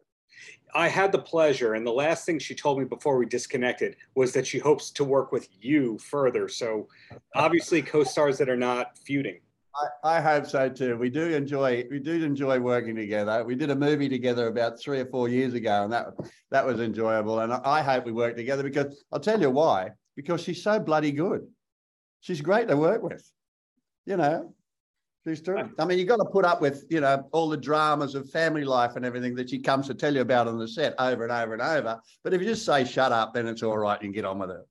I 0.73 0.87
had 0.87 1.11
the 1.11 1.19
pleasure, 1.19 1.75
and 1.75 1.85
the 1.85 1.91
last 1.91 2.25
thing 2.25 2.39
she 2.39 2.53
told 2.53 2.79
me 2.79 2.85
before 2.85 3.17
we 3.17 3.25
disconnected 3.25 3.95
was 4.15 4.33
that 4.33 4.45
she 4.45 4.59
hopes 4.59 4.91
to 4.91 5.03
work 5.03 5.31
with 5.31 5.47
you 5.61 5.97
further. 5.97 6.47
So, 6.49 6.87
obviously, 7.35 7.81
co-stars 7.81 8.37
that 8.39 8.49
are 8.49 8.57
not 8.57 8.97
feuding. 8.97 9.39
I, 9.77 10.17
I, 10.17 10.21
hope 10.21 10.45
so 10.45 10.69
too. 10.69 10.97
We 10.97 11.09
do 11.09 11.27
enjoy 11.33 11.85
we 11.89 11.99
do 11.99 12.23
enjoy 12.23 12.59
working 12.59 12.95
together. 12.95 13.43
We 13.43 13.55
did 13.55 13.69
a 13.69 13.75
movie 13.75 14.09
together 14.09 14.47
about 14.47 14.79
three 14.79 14.99
or 14.99 15.05
four 15.05 15.29
years 15.29 15.53
ago, 15.53 15.83
and 15.83 15.93
that 15.93 16.07
that 16.51 16.65
was 16.65 16.79
enjoyable. 16.79 17.39
And 17.39 17.53
I 17.53 17.81
hope 17.81 18.05
we 18.05 18.11
work 18.11 18.35
together 18.35 18.63
because 18.63 19.03
I'll 19.11 19.19
tell 19.19 19.39
you 19.39 19.49
why. 19.49 19.91
Because 20.15 20.41
she's 20.41 20.63
so 20.63 20.79
bloody 20.79 21.11
good. 21.11 21.47
She's 22.21 22.41
great 22.41 22.67
to 22.69 22.77
work 22.77 23.03
with. 23.03 23.29
You 24.05 24.17
know, 24.17 24.55
she's 25.27 25.41
true. 25.41 25.69
I 25.77 25.85
mean, 25.85 25.99
you've 25.99 26.07
got 26.07 26.17
to 26.17 26.25
put 26.25 26.45
up 26.45 26.61
with 26.61 26.85
you 26.89 27.01
know 27.01 27.27
all 27.31 27.49
the 27.49 27.57
dramas 27.57 28.15
of 28.15 28.29
family 28.29 28.63
life 28.63 28.95
and 28.95 29.05
everything 29.05 29.35
that 29.35 29.49
she 29.49 29.59
comes 29.59 29.87
to 29.87 29.93
tell 29.93 30.13
you 30.13 30.21
about 30.21 30.47
on 30.47 30.57
the 30.57 30.67
set 30.67 30.95
over 30.97 31.23
and 31.23 31.31
over 31.31 31.53
and 31.53 31.61
over. 31.61 31.99
But 32.23 32.33
if 32.33 32.41
you 32.41 32.47
just 32.47 32.65
say 32.65 32.83
shut 32.83 33.11
up, 33.11 33.33
then 33.33 33.47
it's 33.47 33.63
all 33.63 33.77
right 33.77 34.01
and 34.01 34.13
get 34.13 34.25
on 34.25 34.39
with 34.39 34.51
it. 34.51 34.67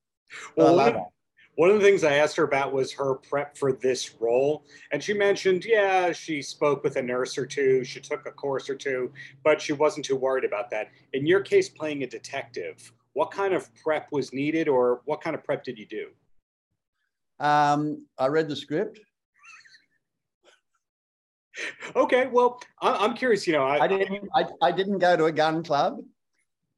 Well, 0.56 1.12
one 1.56 1.70
of 1.70 1.76
the 1.76 1.82
things 1.82 2.04
I 2.04 2.14
asked 2.14 2.36
her 2.36 2.44
about 2.44 2.72
was 2.72 2.92
her 2.92 3.14
prep 3.14 3.56
for 3.56 3.72
this 3.72 4.14
role. 4.20 4.64
And 4.92 5.02
she 5.02 5.14
mentioned, 5.14 5.64
yeah, 5.64 6.12
she 6.12 6.42
spoke 6.42 6.84
with 6.84 6.96
a 6.96 7.02
nurse 7.02 7.36
or 7.36 7.46
two, 7.46 7.82
she 7.82 7.98
took 7.98 8.26
a 8.26 8.30
course 8.30 8.68
or 8.70 8.74
two, 8.74 9.10
but 9.42 9.60
she 9.60 9.72
wasn't 9.72 10.06
too 10.06 10.16
worried 10.16 10.44
about 10.44 10.70
that. 10.70 10.90
In 11.14 11.26
your 11.26 11.40
case, 11.40 11.68
playing 11.68 12.02
a 12.02 12.06
detective, 12.06 12.92
what 13.14 13.30
kind 13.30 13.54
of 13.54 13.74
prep 13.76 14.12
was 14.12 14.34
needed 14.34 14.68
or 14.68 15.00
what 15.06 15.22
kind 15.22 15.34
of 15.34 15.42
prep 15.42 15.64
did 15.64 15.78
you 15.78 15.86
do? 15.86 16.08
Um, 17.40 18.06
I 18.18 18.26
read 18.28 18.48
the 18.48 18.56
script. 18.56 19.00
okay, 21.96 22.26
well, 22.26 22.60
I'm 22.82 23.14
curious. 23.14 23.46
You 23.46 23.54
know, 23.54 23.64
I, 23.64 23.84
I 23.84 23.88
didn't. 23.88 24.28
I, 24.34 24.44
I 24.60 24.72
didn't 24.72 24.98
go 24.98 25.16
to 25.16 25.24
a 25.24 25.32
gun 25.32 25.62
club. 25.62 25.98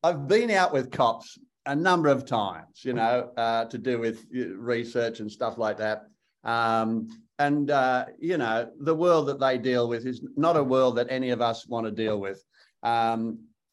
I've 0.03 0.29
been 0.29 0.51
out 0.51 0.73
with 0.73 0.93
cops 0.93 1.39
a 1.69 1.77
number 1.77 2.09
of 2.09 2.25
times, 2.25 2.83
you 2.83 2.95
know, 2.95 3.31
uh, 3.37 3.67
to 3.67 3.77
do 3.77 3.99
with 3.99 4.27
uh, 4.35 4.57
research 4.57 5.21
and 5.21 5.31
stuff 5.31 5.59
like 5.59 5.77
that. 5.77 5.99
Um, 6.43 7.09
and, 7.39 7.71
uh, 7.71 8.07
you 8.19 8.39
know, 8.39 8.71
the 8.81 8.95
world 8.95 9.29
that 9.29 9.39
they 9.39 9.59
deal 9.59 9.87
with 9.87 10.07
is 10.07 10.23
not 10.37 10.57
a 10.57 10.65
world 10.65 10.97
that 10.97 11.09
any 11.11 11.31
of 11.31 11.41
us 11.43 11.69
want 11.69 11.85
to 11.87 11.93
deal 11.93 12.19
with. 12.19 12.43
Um, 12.83 13.21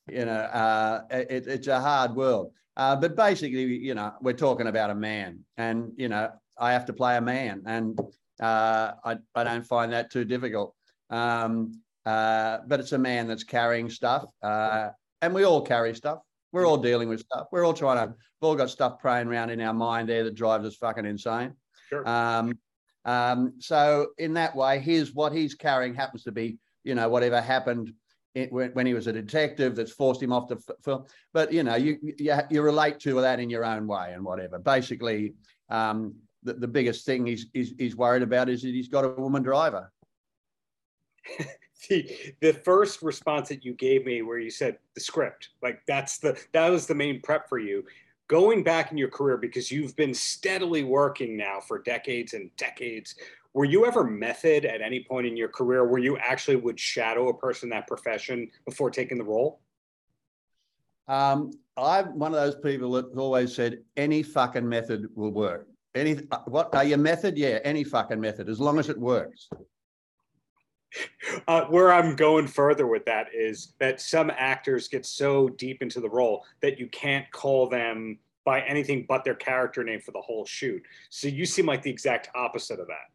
you 0.08 0.26
know, 0.26 0.42
uh, 0.64 1.04
it, 1.10 1.48
it's 1.48 1.68
a 1.68 1.80
hard 1.80 2.16
world. 2.16 2.52
Uh, 2.76 2.98
but 2.98 3.16
basically, 3.16 3.64
you 3.64 3.96
know, 3.96 4.12
we're 4.22 4.34
talking 4.34 4.68
about 4.68 4.90
a 4.90 4.96
man, 4.96 5.40
and, 5.56 5.94
you 5.96 6.10
know, 6.10 6.30
I 6.60 6.74
have 6.74 6.86
to 6.88 6.94
play 6.94 7.16
a 7.16 7.22
man, 7.22 7.64
and 7.66 7.98
uh, 8.42 8.92
I, 9.04 9.18
I 9.34 9.44
don't 9.46 9.66
find 9.66 9.94
that 9.94 10.12
too 10.12 10.26
difficult. 10.26 10.76
Um, 11.10 11.82
but 12.04 12.80
it's 12.82 12.92
a 12.92 12.98
man 12.98 13.28
that's 13.28 13.46
carrying 13.46 13.90
stuff, 13.90 14.26
and 14.42 15.34
we 15.34 15.46
all 15.46 15.62
carry 15.62 15.96
stuff. 15.96 16.20
We're 16.56 16.65
all 16.65 16.78
dealing 16.78 17.10
with 17.10 17.20
stuff. 17.20 17.48
We're 17.52 17.65
all 17.65 17.74
trying 17.74 17.98
to, 17.98 18.13
we've 18.13 18.48
all 18.48 18.56
got 18.56 18.70
stuff 18.70 18.98
praying 18.98 19.28
around 19.28 19.50
in 19.50 19.60
our 19.60 19.74
mind 19.74 20.08
there 20.08 20.24
that 20.24 20.36
drives 20.36 20.65
us 20.65 20.78
fucking 20.78 21.06
insane. 21.06 21.52
Sure. 21.89 22.08
Um, 22.08 22.58
um, 23.04 23.56
so 23.60 24.12
in 24.18 24.36
that 24.36 24.56
way, 24.56 24.80
here's 24.80 25.13
what 25.13 25.34
he's 25.34 25.54
carrying 25.54 25.94
happens 25.94 26.24
to 26.24 26.32
be, 26.32 26.58
you 26.86 26.96
know, 26.96 27.10
whatever 27.10 27.41
happened 27.41 27.91
when, 28.52 28.70
when, 28.72 28.86
he 28.86 28.94
was 28.94 29.08
a 29.08 29.12
detective 29.12 29.76
that's 29.76 29.91
forced 29.91 30.24
him 30.24 30.32
off 30.32 30.48
the 30.48 30.56
film. 30.82 31.04
But 31.34 31.52
you 31.52 31.62
know, 31.62 31.76
you, 31.76 31.98
you 32.02 32.34
you 32.50 32.62
relate 32.62 33.02
to 33.02 33.20
that 33.20 33.41
in 33.41 33.50
your 33.50 33.65
own 33.65 33.86
way 33.86 34.13
and 34.13 34.24
whatever. 34.24 34.58
Basically, 34.58 35.34
um, 35.70 36.15
the, 36.44 36.54
the 36.54 36.70
biggest 36.70 37.06
thing 37.06 37.26
he's, 37.26 37.48
he's 37.54 37.74
he's 37.78 37.98
worried 37.98 38.24
about 38.24 38.48
is 38.48 38.62
that 38.62 38.70
he's 38.70 38.88
got 38.88 39.04
a 39.04 39.10
woman 39.10 39.44
driver. 39.44 39.91
the 41.90 42.34
the 42.42 42.54
first 42.54 43.02
response 43.02 43.50
that 43.50 43.66
you 43.66 43.74
gave 43.74 44.06
me 44.06 44.22
where 44.22 44.40
you 44.40 44.50
said 44.50 44.78
the 44.94 45.02
script 45.02 45.50
like 45.62 45.82
that's 45.88 46.18
the 46.18 46.40
that 46.54 46.70
was 46.70 46.88
the 46.88 46.96
main 46.96 47.22
prep 47.22 47.50
for 47.50 47.60
you. 47.60 47.84
Going 48.28 48.64
back 48.64 48.92
in 48.92 48.98
your 48.98 49.10
career 49.10 49.38
because 49.38 49.72
you've 49.72 49.96
been 49.96 50.14
steadily 50.14 50.84
working 50.84 51.38
now 51.38 51.60
for 51.60 51.80
decades 51.80 52.34
and 52.34 52.50
decades 52.58 53.16
were 53.54 53.66
you 53.66 53.86
ever 53.86 54.04
method 54.04 54.66
at 54.66 54.82
any 54.82 55.04
point 55.04 55.28
in 55.28 55.38
your 55.38 55.48
career 55.48 55.86
where 55.86 56.02
you 56.02 56.18
actually 56.18 56.58
would 56.58 56.78
shadow 56.78 57.30
a 57.30 57.34
person 57.34 57.70
that 57.70 57.88
profession 57.88 58.50
before 58.66 58.90
taking 58.90 59.18
the 59.18 59.24
role? 59.24 59.62
Um, 61.08 61.52
i'm 61.78 62.18
one 62.18 62.34
of 62.34 62.40
those 62.40 62.56
people 62.56 62.92
that 62.94 63.06
always 63.16 63.54
said 63.56 63.80
any 63.96 64.24
fucking 64.24 64.68
method 64.68 65.08
will 65.16 65.32
work. 65.32 65.68
Any 65.94 66.16
what 66.48 66.74
are 66.74 66.84
your 66.84 66.98
method? 66.98 67.38
Yeah 67.38 67.60
any 67.64 67.84
fucking 67.84 68.20
method 68.20 68.50
as 68.50 68.60
long 68.60 68.80
as 68.80 68.90
it 68.90 68.98
works 68.98 69.50
uh, 71.48 71.66
where 71.66 71.92
I'm 71.92 72.16
going 72.16 72.48
further 72.48 72.88
with 72.88 73.06
that 73.06 73.28
is 73.34 73.74
that 73.80 74.02
some 74.02 74.32
actors 74.36 74.88
get 74.88 75.06
so 75.06 75.50
deep 75.50 75.82
into 75.82 76.00
the 76.00 76.10
role 76.10 76.46
that 76.62 76.80
you 76.80 76.88
can't 76.88 77.30
call 77.32 77.68
them 77.68 78.20
by 78.46 78.62
anything 78.62 79.06
but 79.08 79.24
their 79.24 79.36
character 79.36 79.84
name 79.84 80.00
for 80.00 80.12
the 80.12 80.22
whole 80.22 80.46
shoot. 80.46 80.84
So 81.10 81.28
you 81.28 81.46
seem 81.46 81.66
like 81.66 81.82
the 81.82 81.90
exact 81.90 82.30
opposite 82.36 82.80
of 82.80 82.88
that. 82.88 83.10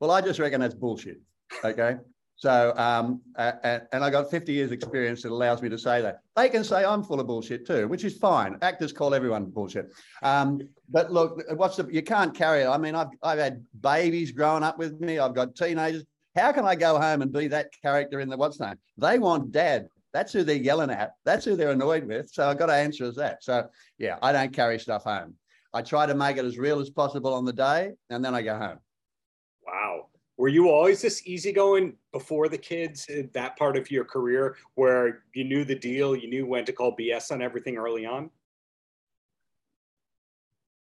Well, 0.00 0.10
I 0.10 0.22
just 0.22 0.38
reckon 0.38 0.60
that's 0.60 0.74
bullshit. 0.74 1.20
Okay. 1.62 1.96
So, 2.36 2.72
um, 2.78 3.20
and, 3.36 3.82
and 3.92 4.02
I 4.02 4.08
got 4.08 4.30
50 4.30 4.50
years 4.50 4.72
experience 4.72 5.22
that 5.22 5.30
allows 5.30 5.60
me 5.60 5.68
to 5.68 5.76
say 5.76 6.00
that. 6.00 6.20
They 6.36 6.48
can 6.48 6.64
say 6.64 6.86
I'm 6.86 7.02
full 7.02 7.20
of 7.20 7.26
bullshit 7.26 7.66
too, 7.66 7.86
which 7.86 8.02
is 8.02 8.16
fine. 8.16 8.56
Actors 8.62 8.94
call 8.94 9.14
everyone 9.14 9.44
bullshit. 9.44 9.92
Um, 10.22 10.62
but 10.88 11.12
look, 11.12 11.42
what's 11.56 11.76
the, 11.76 11.86
you 11.92 12.00
can't 12.00 12.34
carry 12.34 12.62
it. 12.62 12.66
I 12.66 12.78
mean, 12.78 12.94
I've, 12.94 13.08
I've 13.22 13.38
had 13.38 13.62
babies 13.82 14.32
growing 14.32 14.62
up 14.62 14.78
with 14.78 14.98
me. 15.00 15.18
I've 15.18 15.34
got 15.34 15.54
teenagers. 15.54 16.04
How 16.36 16.52
can 16.52 16.64
I 16.64 16.74
go 16.74 16.98
home 16.98 17.22
and 17.22 17.32
be 17.32 17.48
that 17.48 17.70
character 17.82 18.20
in 18.20 18.28
the 18.28 18.36
what's 18.36 18.60
name? 18.60 18.76
They 18.96 19.18
want 19.18 19.52
dad. 19.52 19.88
That's 20.12 20.32
who 20.32 20.42
they're 20.42 20.56
yelling 20.56 20.90
at. 20.90 21.12
That's 21.24 21.44
who 21.44 21.56
they're 21.56 21.70
annoyed 21.70 22.04
with. 22.04 22.30
So 22.30 22.48
I've 22.48 22.58
got 22.58 22.66
to 22.66 22.74
answer 22.74 23.04
as 23.04 23.16
that. 23.16 23.42
So 23.44 23.68
yeah, 23.98 24.16
I 24.22 24.32
don't 24.32 24.52
carry 24.52 24.78
stuff 24.78 25.04
home. 25.04 25.34
I 25.72 25.82
try 25.82 26.06
to 26.06 26.14
make 26.14 26.36
it 26.36 26.44
as 26.44 26.58
real 26.58 26.80
as 26.80 26.90
possible 26.90 27.32
on 27.32 27.44
the 27.44 27.52
day 27.52 27.92
and 28.10 28.24
then 28.24 28.34
I 28.34 28.42
go 28.42 28.58
home. 28.58 28.78
Wow 29.66 30.06
were 30.40 30.48
you 30.48 30.70
always 30.70 31.02
this 31.02 31.26
easygoing 31.26 31.94
before 32.12 32.48
the 32.48 32.56
kids 32.56 33.06
that 33.34 33.58
part 33.58 33.76
of 33.76 33.90
your 33.90 34.06
career 34.06 34.56
where 34.74 35.24
you 35.34 35.44
knew 35.44 35.66
the 35.66 35.74
deal 35.74 36.16
you 36.16 36.30
knew 36.30 36.46
when 36.46 36.64
to 36.64 36.72
call 36.72 36.96
bs 36.96 37.30
on 37.30 37.42
everything 37.42 37.76
early 37.76 38.06
on 38.06 38.30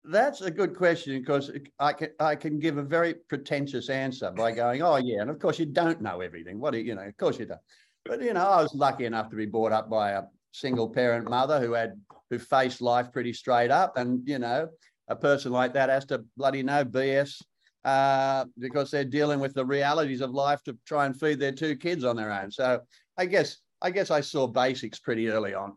that's 0.05 0.43
a 0.43 0.51
good 0.51 0.77
question 0.77 1.19
because 1.19 1.51
I 1.79 1.93
can 1.93 2.11
I 2.21 2.37
can 2.37 2.59
give 2.59 2.79
a 2.79 2.83
very 2.83 3.15
pretentious 3.29 3.89
answer 3.89 4.31
by 4.31 4.53
going, 4.63 4.83
oh 4.83 4.97
yeah, 4.97 5.23
and 5.23 5.31
of 5.31 5.39
course 5.39 5.59
you 5.59 5.67
don't 5.67 6.01
know 6.01 6.21
everything. 6.21 6.61
What 6.61 6.73
do 6.73 6.79
you, 6.79 6.85
you 6.85 6.95
know? 6.95 7.03
Of 7.03 7.17
course 7.17 7.39
you 7.39 7.47
don't. 7.47 7.61
But 8.05 8.23
you 8.23 8.35
know, 8.35 8.47
I 8.47 8.63
was 8.63 8.75
lucky 8.75 9.07
enough 9.07 9.31
to 9.31 9.37
be 9.37 9.47
brought 9.47 9.73
up 9.73 9.89
by 9.89 10.13
a 10.13 10.23
single 10.53 10.89
parent 10.89 11.29
mother 11.29 11.61
who 11.61 11.73
had 11.73 12.01
who 12.31 12.39
faced 12.39 12.81
life 12.81 13.13
pretty 13.13 13.33
straight 13.33 13.71
up, 13.71 13.97
and 13.97 14.27
you 14.29 14.39
know, 14.39 14.69
a 15.09 15.17
person 15.17 15.53
like 15.53 15.73
that 15.75 15.89
has 15.89 16.05
to 16.07 16.25
bloody 16.37 16.63
know 16.63 16.85
BS 16.85 17.43
uh, 17.85 18.45
because 18.59 18.91
they're 18.91 19.05
dealing 19.05 19.41
with 19.41 19.55
the 19.55 19.65
realities 19.65 20.21
of 20.21 20.31
life 20.31 20.63
to 20.65 20.77
try 20.87 21.07
and 21.07 21.19
feed 21.19 21.39
their 21.39 21.53
two 21.53 21.77
kids 21.77 22.05
on 22.05 22.17
their 22.17 22.33
own. 22.33 22.51
So 22.51 22.81
I 23.17 23.27
guess 23.27 23.59
I 23.81 23.91
guess 23.91 24.11
I 24.11 24.21
saw 24.21 24.47
basics 24.47 24.99
pretty 24.99 25.29
early 25.29 25.55
on. 25.55 25.77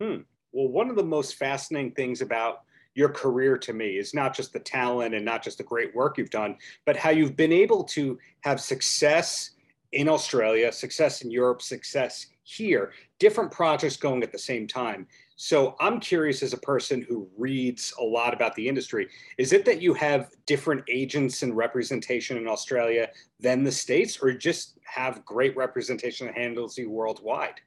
Hmm. 0.00 0.20
Well, 0.52 0.68
one 0.68 0.88
of 0.88 0.96
the 0.96 1.04
most 1.04 1.34
fascinating 1.34 1.92
things 1.92 2.22
about 2.22 2.60
your 2.96 3.10
career 3.10 3.56
to 3.58 3.72
me 3.74 3.98
is 3.98 4.14
not 4.14 4.34
just 4.34 4.52
the 4.52 4.58
talent 4.58 5.14
and 5.14 5.24
not 5.24 5.44
just 5.44 5.58
the 5.58 5.64
great 5.64 5.94
work 5.94 6.16
you've 6.16 6.30
done, 6.30 6.56
but 6.86 6.96
how 6.96 7.10
you've 7.10 7.36
been 7.36 7.52
able 7.52 7.84
to 7.84 8.18
have 8.40 8.60
success 8.60 9.50
in 9.92 10.08
Australia, 10.08 10.72
success 10.72 11.20
in 11.22 11.30
Europe, 11.30 11.60
success 11.60 12.26
here, 12.42 12.92
different 13.18 13.50
projects 13.50 13.96
going 13.96 14.22
at 14.22 14.32
the 14.32 14.38
same 14.38 14.66
time. 14.66 15.06
So 15.36 15.76
I'm 15.78 16.00
curious 16.00 16.42
as 16.42 16.54
a 16.54 16.58
person 16.58 17.04
who 17.06 17.28
reads 17.36 17.92
a 18.00 18.02
lot 18.02 18.32
about 18.32 18.54
the 18.54 18.66
industry, 18.66 19.08
is 19.36 19.52
it 19.52 19.66
that 19.66 19.82
you 19.82 19.92
have 19.92 20.30
different 20.46 20.82
agents 20.88 21.42
and 21.42 21.54
representation 21.54 22.38
in 22.38 22.48
Australia 22.48 23.10
than 23.38 23.62
the 23.62 23.72
States, 23.72 24.18
or 24.22 24.32
just 24.32 24.78
have 24.84 25.24
great 25.26 25.54
representation 25.54 26.26
that 26.26 26.36
handles 26.36 26.78
you 26.78 26.90
worldwide? 26.90 27.60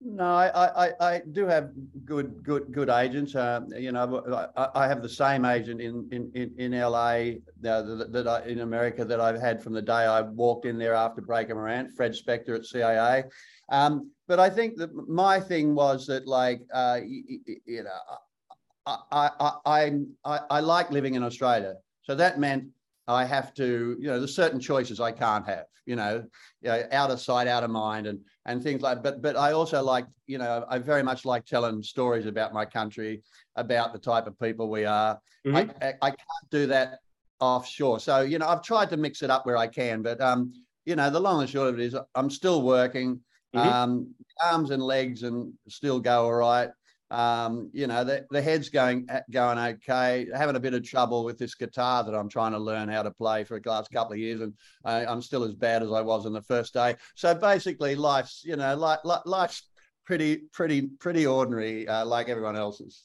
No, 0.00 0.24
I, 0.24 0.86
I, 0.86 0.92
I 1.00 1.22
do 1.32 1.46
have 1.46 1.70
good 2.04 2.44
good 2.44 2.70
good 2.70 2.88
agents. 2.88 3.34
Uh, 3.34 3.62
you 3.76 3.90
know, 3.90 4.48
I, 4.56 4.68
I, 4.84 4.86
have 4.86 5.02
the 5.02 5.08
same 5.08 5.44
agent 5.44 5.80
in 5.80 6.08
in 6.12 6.54
in, 6.56 6.70
LA 6.70 7.32
uh, 7.66 7.82
that, 7.82 8.08
that 8.12 8.28
I, 8.28 8.46
in 8.46 8.60
America 8.60 9.04
that 9.04 9.20
I've 9.20 9.40
had 9.40 9.60
from 9.60 9.72
the 9.72 9.82
day 9.82 9.92
I 9.92 10.20
walked 10.20 10.66
in 10.66 10.78
there 10.78 10.94
after 10.94 11.20
Breaker 11.20 11.56
Morant, 11.56 11.90
Fred 11.96 12.12
Specktor 12.12 12.54
at 12.54 12.62
CAA. 12.62 13.24
Um, 13.70 14.12
but 14.28 14.38
I 14.38 14.48
think 14.48 14.76
that 14.76 14.94
my 15.08 15.40
thing 15.40 15.74
was 15.74 16.06
that 16.06 16.28
like 16.28 16.60
uh, 16.72 17.00
you, 17.04 17.40
you, 17.66 17.82
know 17.82 17.90
I, 18.86 18.98
I, 19.10 19.52
I 19.66 19.92
I 20.24 20.40
I 20.48 20.60
like 20.60 20.92
living 20.92 21.16
in 21.16 21.24
Australia, 21.24 21.74
so 22.02 22.14
that 22.14 22.38
meant 22.38 22.68
I 23.08 23.24
have 23.24 23.52
to 23.54 23.96
you 23.98 24.06
know 24.06 24.20
there's 24.20 24.36
certain 24.36 24.60
choices 24.60 25.00
I 25.00 25.10
can't 25.10 25.46
have 25.48 25.64
you 25.88 25.96
know, 25.96 26.22
you 26.60 26.68
know 26.68 26.84
out 26.92 27.10
of 27.10 27.18
sight, 27.18 27.48
out 27.48 27.64
of 27.64 27.70
mind, 27.70 28.06
and 28.06 28.20
and 28.48 28.62
things 28.62 28.82
like. 28.82 29.02
But 29.02 29.22
but 29.22 29.36
I 29.36 29.52
also 29.52 29.82
like 29.82 30.06
you 30.26 30.38
know 30.38 30.64
I 30.68 30.78
very 30.78 31.02
much 31.02 31.24
like 31.24 31.44
telling 31.44 31.82
stories 31.82 32.26
about 32.26 32.52
my 32.52 32.64
country, 32.64 33.22
about 33.54 33.92
the 33.92 33.98
type 33.98 34.26
of 34.26 34.38
people 34.40 34.68
we 34.68 34.84
are. 34.84 35.20
Mm-hmm. 35.46 35.56
I, 35.56 35.86
I, 35.86 35.94
I 36.02 36.10
can't 36.10 36.50
do 36.50 36.66
that 36.66 36.98
offshore, 37.38 38.00
so 38.00 38.22
you 38.22 38.38
know 38.38 38.48
I've 38.48 38.62
tried 38.62 38.90
to 38.90 38.96
mix 38.96 39.22
it 39.22 39.30
up 39.30 39.46
where 39.46 39.56
I 39.56 39.68
can, 39.68 40.02
but 40.02 40.20
um 40.20 40.52
you 40.84 40.96
know 40.96 41.10
the 41.10 41.20
long 41.20 41.40
and 41.40 41.48
short 41.48 41.68
of 41.68 41.78
it 41.78 41.84
is 41.84 41.96
I'm 42.14 42.30
still 42.30 42.62
working. 42.62 43.20
Mm-hmm. 43.54 43.66
Um, 43.66 44.14
arms 44.44 44.70
and 44.70 44.82
legs 44.82 45.22
and 45.22 45.54
still 45.68 46.00
go 46.00 46.24
all 46.24 46.34
right. 46.34 46.68
Um, 47.10 47.70
you 47.72 47.86
know, 47.86 48.04
the, 48.04 48.26
the 48.30 48.42
head's 48.42 48.68
going 48.68 49.08
going 49.30 49.58
okay. 49.58 50.26
Having 50.34 50.56
a 50.56 50.60
bit 50.60 50.74
of 50.74 50.82
trouble 50.82 51.24
with 51.24 51.38
this 51.38 51.54
guitar 51.54 52.04
that 52.04 52.14
I'm 52.14 52.28
trying 52.28 52.52
to 52.52 52.58
learn 52.58 52.88
how 52.88 53.02
to 53.02 53.10
play 53.10 53.44
for 53.44 53.58
the 53.58 53.70
last 53.70 53.90
couple 53.90 54.12
of 54.12 54.18
years, 54.18 54.40
and 54.40 54.52
I, 54.84 55.06
I'm 55.06 55.22
still 55.22 55.44
as 55.44 55.54
bad 55.54 55.82
as 55.82 55.90
I 55.90 56.02
was 56.02 56.26
on 56.26 56.32
the 56.32 56.42
first 56.42 56.74
day. 56.74 56.96
So 57.14 57.34
basically, 57.34 57.94
life's 57.94 58.42
you 58.44 58.56
know, 58.56 58.76
like 58.76 59.00
life's 59.24 59.62
pretty 60.04 60.36
pretty 60.52 60.82
pretty 60.82 61.26
ordinary, 61.26 61.88
uh, 61.88 62.04
like 62.04 62.28
everyone 62.28 62.56
else's. 62.56 63.04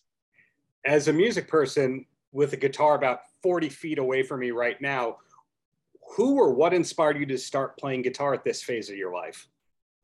As 0.85 1.07
a 1.07 1.13
music 1.13 1.47
person 1.47 2.05
with 2.33 2.51
a 2.53 2.57
guitar 2.57 2.95
about 2.95 3.19
40 3.41 3.69
feet 3.69 3.99
away 3.99 4.23
from 4.23 4.41
me 4.41 4.51
right 4.51 4.81
now, 4.81 5.17
who 6.15 6.35
or 6.35 6.53
what 6.53 6.73
inspired 6.73 7.17
you 7.17 7.25
to 7.27 7.37
start 7.37 7.77
playing 7.77 8.01
guitar 8.01 8.33
at 8.33 8.43
this 8.43 8.61
phase 8.61 8.89
of 8.89 8.97
your 8.97 9.13
life? 9.13 9.47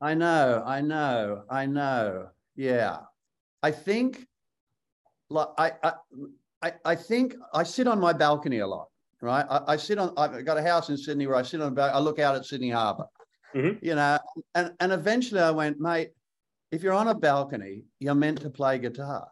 I 0.00 0.14
know, 0.14 0.62
I 0.64 0.80
know, 0.80 1.42
I 1.50 1.66
know. 1.66 2.28
Yeah. 2.56 3.00
I 3.62 3.70
think 3.70 4.26
like 5.28 5.48
I 5.58 5.72
I 6.62 6.72
I 6.84 6.94
think 6.94 7.34
I 7.52 7.62
sit 7.62 7.86
on 7.86 8.00
my 8.00 8.12
balcony 8.12 8.58
a 8.58 8.66
lot, 8.66 8.88
right? 9.20 9.46
I, 9.48 9.74
I 9.74 9.76
sit 9.76 9.98
on 9.98 10.12
I've 10.16 10.44
got 10.44 10.58
a 10.58 10.62
house 10.62 10.88
in 10.88 10.96
Sydney 10.96 11.26
where 11.26 11.36
I 11.36 11.42
sit 11.42 11.60
on 11.60 11.68
a 11.68 11.70
balcony, 11.70 11.96
I 11.96 12.00
look 12.00 12.18
out 12.18 12.34
at 12.34 12.44
Sydney 12.44 12.70
Harbour. 12.70 13.06
Mm-hmm. 13.54 13.84
You 13.84 13.94
know, 13.96 14.18
and, 14.54 14.72
and 14.78 14.92
eventually 14.92 15.40
I 15.40 15.50
went, 15.50 15.80
mate, 15.80 16.10
if 16.70 16.82
you're 16.82 16.92
on 16.92 17.08
a 17.08 17.14
balcony, 17.14 17.84
you're 17.98 18.14
meant 18.14 18.40
to 18.42 18.50
play 18.50 18.78
guitar. 18.78 19.28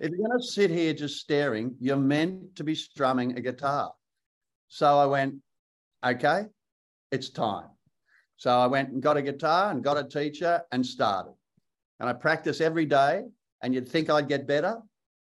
if 0.00 0.10
you're 0.10 0.26
going 0.26 0.40
to 0.40 0.44
sit 0.44 0.70
here 0.70 0.92
just 0.92 1.20
staring, 1.20 1.76
you're 1.80 1.96
meant 1.96 2.56
to 2.56 2.64
be 2.64 2.74
strumming 2.74 3.38
a 3.38 3.40
guitar. 3.40 3.92
So 4.68 4.98
I 4.98 5.06
went, 5.06 5.36
okay, 6.04 6.46
it's 7.12 7.30
time. 7.30 7.68
So 8.36 8.50
I 8.50 8.66
went 8.66 8.90
and 8.90 9.00
got 9.00 9.16
a 9.16 9.22
guitar 9.22 9.70
and 9.70 9.84
got 9.84 9.96
a 9.96 10.02
teacher 10.02 10.62
and 10.72 10.84
started. 10.84 11.34
And 12.00 12.08
I 12.08 12.14
practice 12.14 12.60
every 12.60 12.86
day. 12.86 13.22
And 13.62 13.74
you'd 13.74 13.88
think 13.88 14.10
I'd 14.10 14.28
get 14.28 14.46
better. 14.46 14.78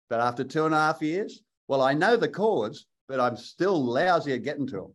But 0.10 0.20
after 0.20 0.44
two 0.44 0.66
and 0.66 0.74
a 0.74 0.78
half 0.78 1.02
years, 1.02 1.42
well, 1.68 1.82
I 1.82 1.94
know 1.94 2.18
the 2.18 2.28
chords, 2.28 2.86
but 3.08 3.20
I'm 3.20 3.38
still 3.38 3.84
lousy 3.84 4.34
at 4.34 4.44
getting 4.44 4.68
to 4.68 4.76
them. 4.76 4.94